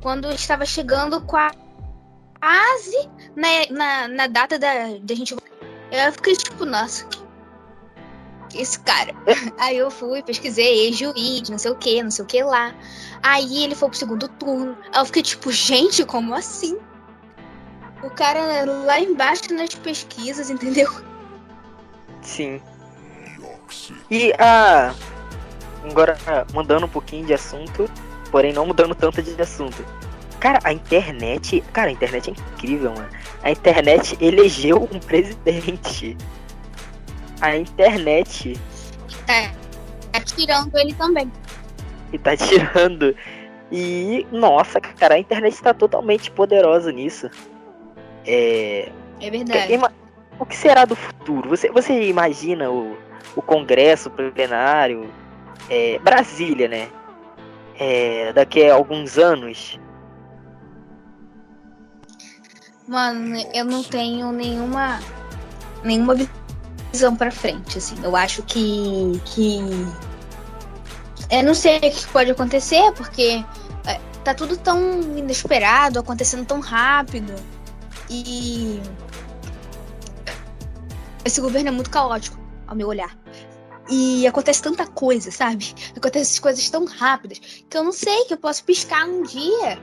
Quando 0.00 0.26
eu 0.26 0.32
estava 0.32 0.64
chegando 0.64 1.20
qua- 1.22 1.54
quase 2.40 3.08
na, 3.34 3.48
na, 3.70 4.08
na 4.08 4.26
data 4.26 4.58
da, 4.58 4.72
da 5.00 5.14
gente. 5.14 5.34
Eu 5.90 6.12
fiquei 6.12 6.34
tipo, 6.36 6.64
nossa, 6.64 7.06
esse 8.54 8.78
cara. 8.80 9.12
Aí 9.58 9.76
eu 9.76 9.90
fui, 9.90 10.22
pesquisei, 10.22 10.92
juiz, 10.92 11.48
não 11.48 11.58
sei 11.58 11.70
o 11.70 11.76
que, 11.76 12.02
não 12.02 12.10
sei 12.10 12.24
o 12.24 12.26
que 12.26 12.42
lá. 12.42 12.74
Aí 13.22 13.64
ele 13.64 13.74
foi 13.74 13.88
pro 13.88 13.98
segundo 13.98 14.28
turno. 14.28 14.76
Aí 14.92 15.00
eu 15.00 15.06
fiquei 15.06 15.22
tipo, 15.22 15.50
gente, 15.50 16.04
como 16.04 16.34
assim? 16.34 16.78
O 18.02 18.10
cara 18.10 18.64
lá 18.64 19.00
embaixo 19.00 19.52
nas 19.52 19.74
pesquisas, 19.74 20.50
entendeu? 20.50 20.90
Sim. 22.22 22.60
E 24.10 24.32
a. 24.38 24.94
Agora, 25.84 26.16
mudando 26.52 26.84
um 26.84 26.88
pouquinho 26.88 27.26
de 27.26 27.34
assunto, 27.34 27.90
porém 28.30 28.52
não 28.52 28.66
mudando 28.66 28.94
tanto 28.94 29.22
de 29.22 29.40
assunto. 29.40 29.84
Cara, 30.38 30.60
a 30.62 30.72
internet. 30.72 31.62
Cara, 31.72 31.88
a 31.88 31.92
internet 31.92 32.30
é 32.30 32.32
incrível, 32.32 32.92
mano. 32.92 33.08
A 33.42 33.50
internet 33.50 34.16
elegeu 34.20 34.88
um 34.92 35.00
presidente. 35.00 36.16
A 37.40 37.56
internet 37.56 38.58
Tá, 39.26 39.52
tá 40.12 40.20
tirando 40.20 40.76
ele 40.76 40.94
também. 40.94 41.30
e 42.12 42.18
tá 42.18 42.34
tirando. 42.36 43.14
E, 43.70 44.26
nossa, 44.32 44.80
cara, 44.80 45.14
a 45.14 45.18
internet 45.18 45.62
tá 45.62 45.74
totalmente 45.74 46.30
poderosa 46.30 46.90
nisso. 46.90 47.28
É. 48.26 48.90
É 49.20 49.30
verdade. 49.30 49.78
O 50.38 50.46
que 50.46 50.56
será 50.56 50.84
do 50.84 50.94
futuro? 50.94 51.48
Você, 51.50 51.70
você 51.70 52.08
imagina 52.08 52.70
o, 52.70 52.96
o 53.34 53.42
Congresso 53.42 54.08
o 54.08 54.32
plenário, 54.32 55.10
é, 55.68 55.98
Brasília, 55.98 56.68
né? 56.68 56.88
É, 57.78 58.32
daqui 58.32 58.64
a 58.68 58.74
alguns 58.74 59.18
anos. 59.18 59.78
Mano, 62.86 63.36
eu 63.54 63.64
não 63.64 63.82
tenho 63.82 64.32
nenhuma 64.32 64.98
nenhuma 65.84 66.14
visão 66.92 67.14
pra 67.14 67.30
frente, 67.30 67.78
assim. 67.78 67.96
Eu 68.02 68.14
acho 68.16 68.42
que 68.42 69.20
que 69.24 69.58
eu 71.30 71.44
não 71.44 71.54
sei 71.54 71.76
o 71.76 71.80
que 71.80 72.06
pode 72.08 72.30
acontecer 72.30 72.92
porque 72.92 73.44
é, 73.86 74.00
tá 74.24 74.34
tudo 74.34 74.56
tão 74.56 75.00
inesperado, 75.16 75.98
acontecendo 75.98 76.46
tão 76.46 76.60
rápido 76.60 77.34
e 78.08 78.80
esse 81.24 81.40
governo 81.40 81.68
é 81.68 81.72
muito 81.72 81.90
caótico, 81.90 82.38
ao 82.66 82.74
meu 82.74 82.88
olhar. 82.88 83.16
E 83.90 84.26
acontece 84.26 84.62
tanta 84.62 84.86
coisa, 84.86 85.30
sabe? 85.30 85.74
Acontecem 85.96 86.40
coisas 86.42 86.68
tão 86.68 86.84
rápidas 86.84 87.38
que 87.68 87.76
eu 87.76 87.84
não 87.84 87.92
sei 87.92 88.24
que 88.24 88.34
eu 88.34 88.38
posso 88.38 88.64
piscar 88.64 89.06
um 89.06 89.22
dia 89.22 89.78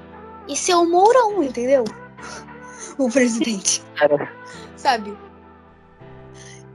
e 0.47 0.55
ser 0.55 0.75
o 0.75 0.89
Mourão, 0.89 1.43
entendeu? 1.43 1.83
O 2.97 3.09
presidente 3.09 3.83
Cara, 3.95 4.31
sabe? 4.77 5.17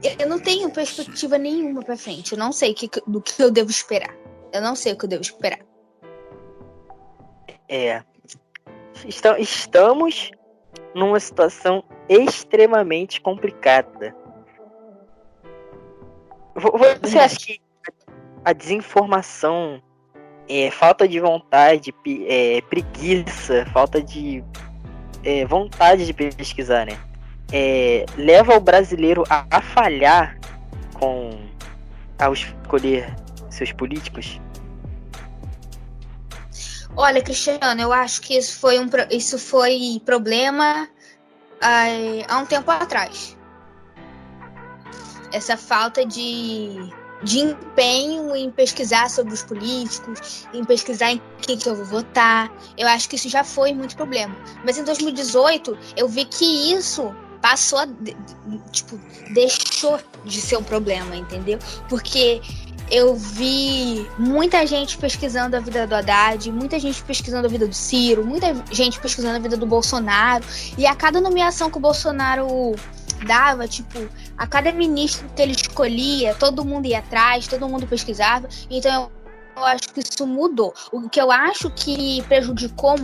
Eu- 0.03 0.27
não 0.27 0.39
tenho 0.39 0.69
perspectiva 0.71 1.37
nenhuma 1.37 1.81
pra 1.83 1.95
frente. 1.97 2.31
Eu 2.33 2.37
não 2.39 2.51
sei 2.51 2.71
o 2.71 2.75
que, 2.75 2.89
do 3.07 3.21
que 3.21 3.41
eu 3.41 3.51
devo 3.51 3.69
esperar. 3.69 4.15
Eu 4.51 4.61
não 4.61 4.75
sei 4.75 4.93
o 4.93 4.97
que 4.97 5.05
eu 5.05 5.09
devo 5.09 5.21
esperar. 5.21 5.59
é. 7.69 8.03
Esta- 9.07 9.39
Estamos 9.39 10.29
numa 10.93 11.19
situação 11.19 11.83
extremamente 12.09 13.21
complicada. 13.21 14.13
Vo- 16.55 16.73
Você 17.01 17.17
acha 17.17 17.37
que 17.37 17.61
a 18.43 18.51
desinformação, 18.53 19.81
é, 20.49 20.69
falta 20.69 21.07
de 21.07 21.19
vontade, 21.19 21.93
é, 22.27 22.61
preguiça, 22.61 23.65
falta 23.71 24.01
de 24.01 24.43
é, 25.23 25.45
vontade 25.45 26.05
de 26.05 26.13
pesquisar, 26.13 26.85
né? 26.85 26.99
É, 27.53 28.05
leva 28.17 28.55
o 28.55 28.59
brasileiro 28.59 29.23
a, 29.29 29.45
a 29.49 29.61
falhar 29.61 30.37
com 30.93 31.41
ao 32.17 32.33
escolher 32.33 33.13
seus 33.49 33.71
políticos? 33.71 34.39
Olha, 36.95 37.21
Cristiano, 37.21 37.81
eu 37.81 37.91
acho 37.91 38.21
que 38.21 38.37
isso 38.37 38.59
foi 38.59 38.79
um 38.79 38.87
isso 39.09 39.39
foi 39.39 40.01
problema 40.05 40.87
ai, 41.61 42.25
há 42.27 42.37
um 42.37 42.45
tempo 42.45 42.69
atrás. 42.69 43.37
Essa 45.31 45.55
falta 45.55 46.05
de, 46.05 46.91
de 47.23 47.39
empenho 47.39 48.35
em 48.35 48.51
pesquisar 48.51 49.09
sobre 49.09 49.33
os 49.33 49.43
políticos, 49.43 50.47
em 50.53 50.65
pesquisar 50.65 51.11
em 51.11 51.21
quem 51.41 51.57
que 51.57 51.69
eu 51.69 51.75
vou 51.75 51.85
votar. 51.85 52.51
Eu 52.77 52.87
acho 52.87 53.07
que 53.07 53.15
isso 53.15 53.29
já 53.29 53.43
foi 53.43 53.73
muito 53.73 53.95
problema. 53.95 54.35
Mas 54.65 54.77
em 54.77 54.83
2018, 54.83 55.77
eu 55.95 56.09
vi 56.09 56.25
que 56.25 56.73
isso 56.73 57.15
passou 57.41 57.79
a. 57.79 57.87
Tipo, 58.71 58.99
deixou 59.33 59.99
de 60.25 60.39
ser 60.39 60.57
um 60.57 60.63
problema, 60.63 61.15
entendeu? 61.15 61.59
Porque 61.89 62.41
eu 62.91 63.15
vi 63.15 64.05
muita 64.19 64.67
gente 64.67 64.97
pesquisando 64.97 65.55
a 65.55 65.59
vida 65.61 65.87
do 65.87 65.95
Haddad, 65.95 66.51
muita 66.51 66.77
gente 66.77 67.01
pesquisando 67.03 67.47
a 67.47 67.49
vida 67.49 67.65
do 67.65 67.73
Ciro, 67.73 68.25
muita 68.25 68.53
gente 68.69 68.99
pesquisando 68.99 69.37
a 69.37 69.39
vida 69.39 69.55
do 69.55 69.65
Bolsonaro. 69.65 70.43
E 70.77 70.85
a 70.85 70.93
cada 70.93 71.21
nomeação 71.21 71.71
que 71.71 71.77
o 71.77 71.81
Bolsonaro 71.81 72.75
dava, 73.25 73.67
tipo, 73.67 73.97
a 74.37 74.45
cada 74.45 74.71
ministro 74.73 75.27
que 75.35 75.41
ele 75.41 75.53
escolhia, 75.53 76.35
todo 76.35 76.65
mundo 76.65 76.85
ia 76.85 76.99
atrás, 76.99 77.47
todo 77.47 77.67
mundo 77.67 77.87
pesquisava. 77.87 78.49
Então 78.69 79.09
eu 79.55 79.63
acho 79.63 79.93
que 79.93 80.01
isso 80.01 80.27
mudou. 80.27 80.73
O 80.91 81.09
que 81.09 81.21
eu 81.21 81.31
acho 81.31 81.69
que 81.71 82.21
prejudicou 82.23 82.95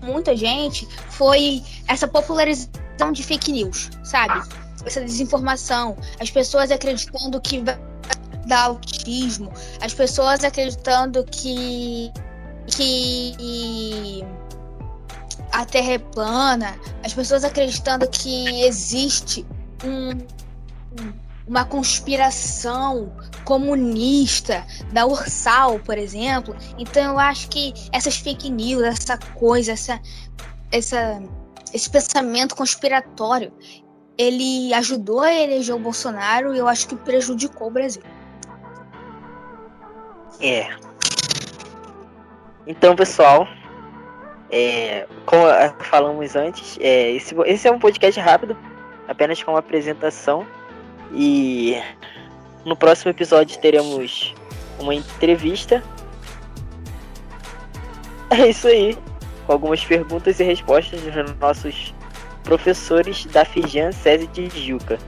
muita 0.00 0.36
gente 0.36 0.86
foi 1.08 1.62
essa 1.88 2.06
popularização 2.06 2.83
de 3.12 3.22
fake 3.22 3.52
news, 3.52 3.90
sabe? 4.02 4.42
Essa 4.84 5.00
desinformação, 5.00 5.96
as 6.20 6.30
pessoas 6.30 6.70
acreditando 6.70 7.40
que 7.40 7.60
vai 7.60 7.78
dar 8.46 8.64
autismo, 8.64 9.52
as 9.80 9.94
pessoas 9.94 10.44
acreditando 10.44 11.24
que 11.24 12.12
que 12.66 14.24
a 15.52 15.64
Terra 15.64 15.92
é 15.92 15.98
plana, 15.98 16.74
as 17.04 17.14
pessoas 17.14 17.44
acreditando 17.44 18.08
que 18.08 18.62
existe 18.62 19.46
um, 19.84 20.10
uma 21.46 21.64
conspiração 21.64 23.12
comunista 23.44 24.66
da 24.92 25.06
Ursal, 25.06 25.78
por 25.80 25.98
exemplo. 25.98 26.56
Então 26.78 27.12
eu 27.12 27.18
acho 27.18 27.48
que 27.48 27.72
essas 27.92 28.16
fake 28.16 28.50
news, 28.50 28.82
essa 28.82 29.18
coisa, 29.18 29.72
essa, 29.72 30.00
essa, 30.72 31.22
esse 31.74 31.90
pensamento 31.90 32.54
conspiratório, 32.54 33.52
ele 34.16 34.72
ajudou 34.74 35.20
a 35.20 35.34
eleger 35.34 35.74
o 35.74 35.78
Bolsonaro 35.78 36.54
e 36.54 36.58
eu 36.58 36.68
acho 36.68 36.86
que 36.86 36.94
prejudicou 36.94 37.66
o 37.66 37.70
Brasil. 37.70 38.02
É. 40.40 40.68
Então, 42.64 42.94
pessoal, 42.94 43.48
é, 44.50 45.08
como 45.26 45.42
falamos 45.80 46.36
antes, 46.36 46.78
é, 46.80 47.10
esse, 47.10 47.34
esse 47.44 47.66
é 47.66 47.72
um 47.72 47.78
podcast 47.80 48.20
rápido, 48.20 48.56
apenas 49.08 49.42
com 49.42 49.50
uma 49.50 49.58
apresentação. 49.58 50.46
E 51.12 51.76
no 52.64 52.76
próximo 52.76 53.10
episódio 53.10 53.58
teremos 53.58 54.32
uma 54.78 54.94
entrevista. 54.94 55.82
É 58.30 58.48
isso 58.48 58.68
aí. 58.68 58.96
Com 59.46 59.52
algumas 59.52 59.84
perguntas 59.84 60.40
e 60.40 60.44
respostas 60.44 61.00
dos 61.00 61.38
nossos 61.38 61.94
professores 62.42 63.26
da 63.26 63.44
Fijan 63.44 63.92
SESI 63.92 64.26
de 64.28 64.48
Juca. 64.66 64.98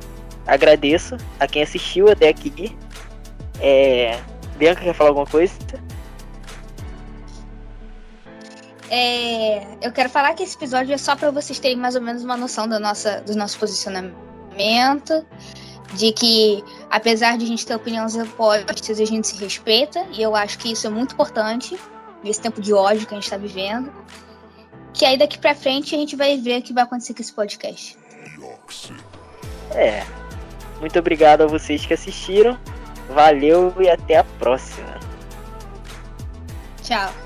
Agradeço 0.46 1.16
a 1.40 1.46
quem 1.46 1.62
assistiu 1.62 2.10
até 2.10 2.28
aqui. 2.28 2.76
É... 3.60 4.18
Bianca 4.56 4.82
quer 4.82 4.94
falar 4.94 5.10
alguma 5.10 5.26
coisa? 5.26 5.54
É, 8.90 9.66
eu 9.82 9.90
quero 9.92 10.08
falar 10.08 10.34
que 10.34 10.42
esse 10.42 10.56
episódio 10.56 10.94
é 10.94 10.98
só 10.98 11.16
para 11.16 11.30
vocês 11.30 11.58
terem 11.58 11.76
mais 11.76 11.96
ou 11.96 12.00
menos 12.00 12.22
uma 12.22 12.36
noção 12.36 12.68
da 12.68 12.78
nossa, 12.78 13.20
do 13.20 13.34
nosso 13.34 13.58
posicionamento, 13.58 15.26
de 15.94 16.12
que 16.12 16.62
apesar 16.88 17.36
de 17.36 17.44
a 17.44 17.48
gente 17.48 17.66
ter 17.66 17.74
opiniões 17.74 18.14
opostas, 18.16 19.00
a 19.00 19.04
gente 19.04 19.26
se 19.26 19.36
respeita, 19.42 20.06
e 20.12 20.22
eu 20.22 20.36
acho 20.36 20.58
que 20.58 20.70
isso 20.70 20.86
é 20.86 20.90
muito 20.90 21.14
importante 21.14 21.78
nesse 22.22 22.40
tempo 22.40 22.60
de 22.60 22.72
ódio 22.72 23.06
que 23.06 23.14
a 23.14 23.16
gente 23.16 23.24
está 23.24 23.36
vivendo. 23.36 23.92
Que 24.96 25.04
aí 25.04 25.18
daqui 25.18 25.38
para 25.38 25.54
frente 25.54 25.94
a 25.94 25.98
gente 25.98 26.16
vai 26.16 26.38
ver 26.38 26.60
o 26.60 26.62
que 26.62 26.72
vai 26.72 26.84
acontecer 26.84 27.12
com 27.12 27.20
esse 27.20 27.32
podcast. 27.32 27.96
É. 29.72 30.04
Muito 30.80 30.98
obrigado 30.98 31.42
a 31.42 31.46
vocês 31.46 31.84
que 31.84 31.92
assistiram. 31.92 32.58
Valeu 33.10 33.74
e 33.78 33.88
até 33.88 34.16
a 34.16 34.24
próxima. 34.24 34.98
Tchau. 36.82 37.25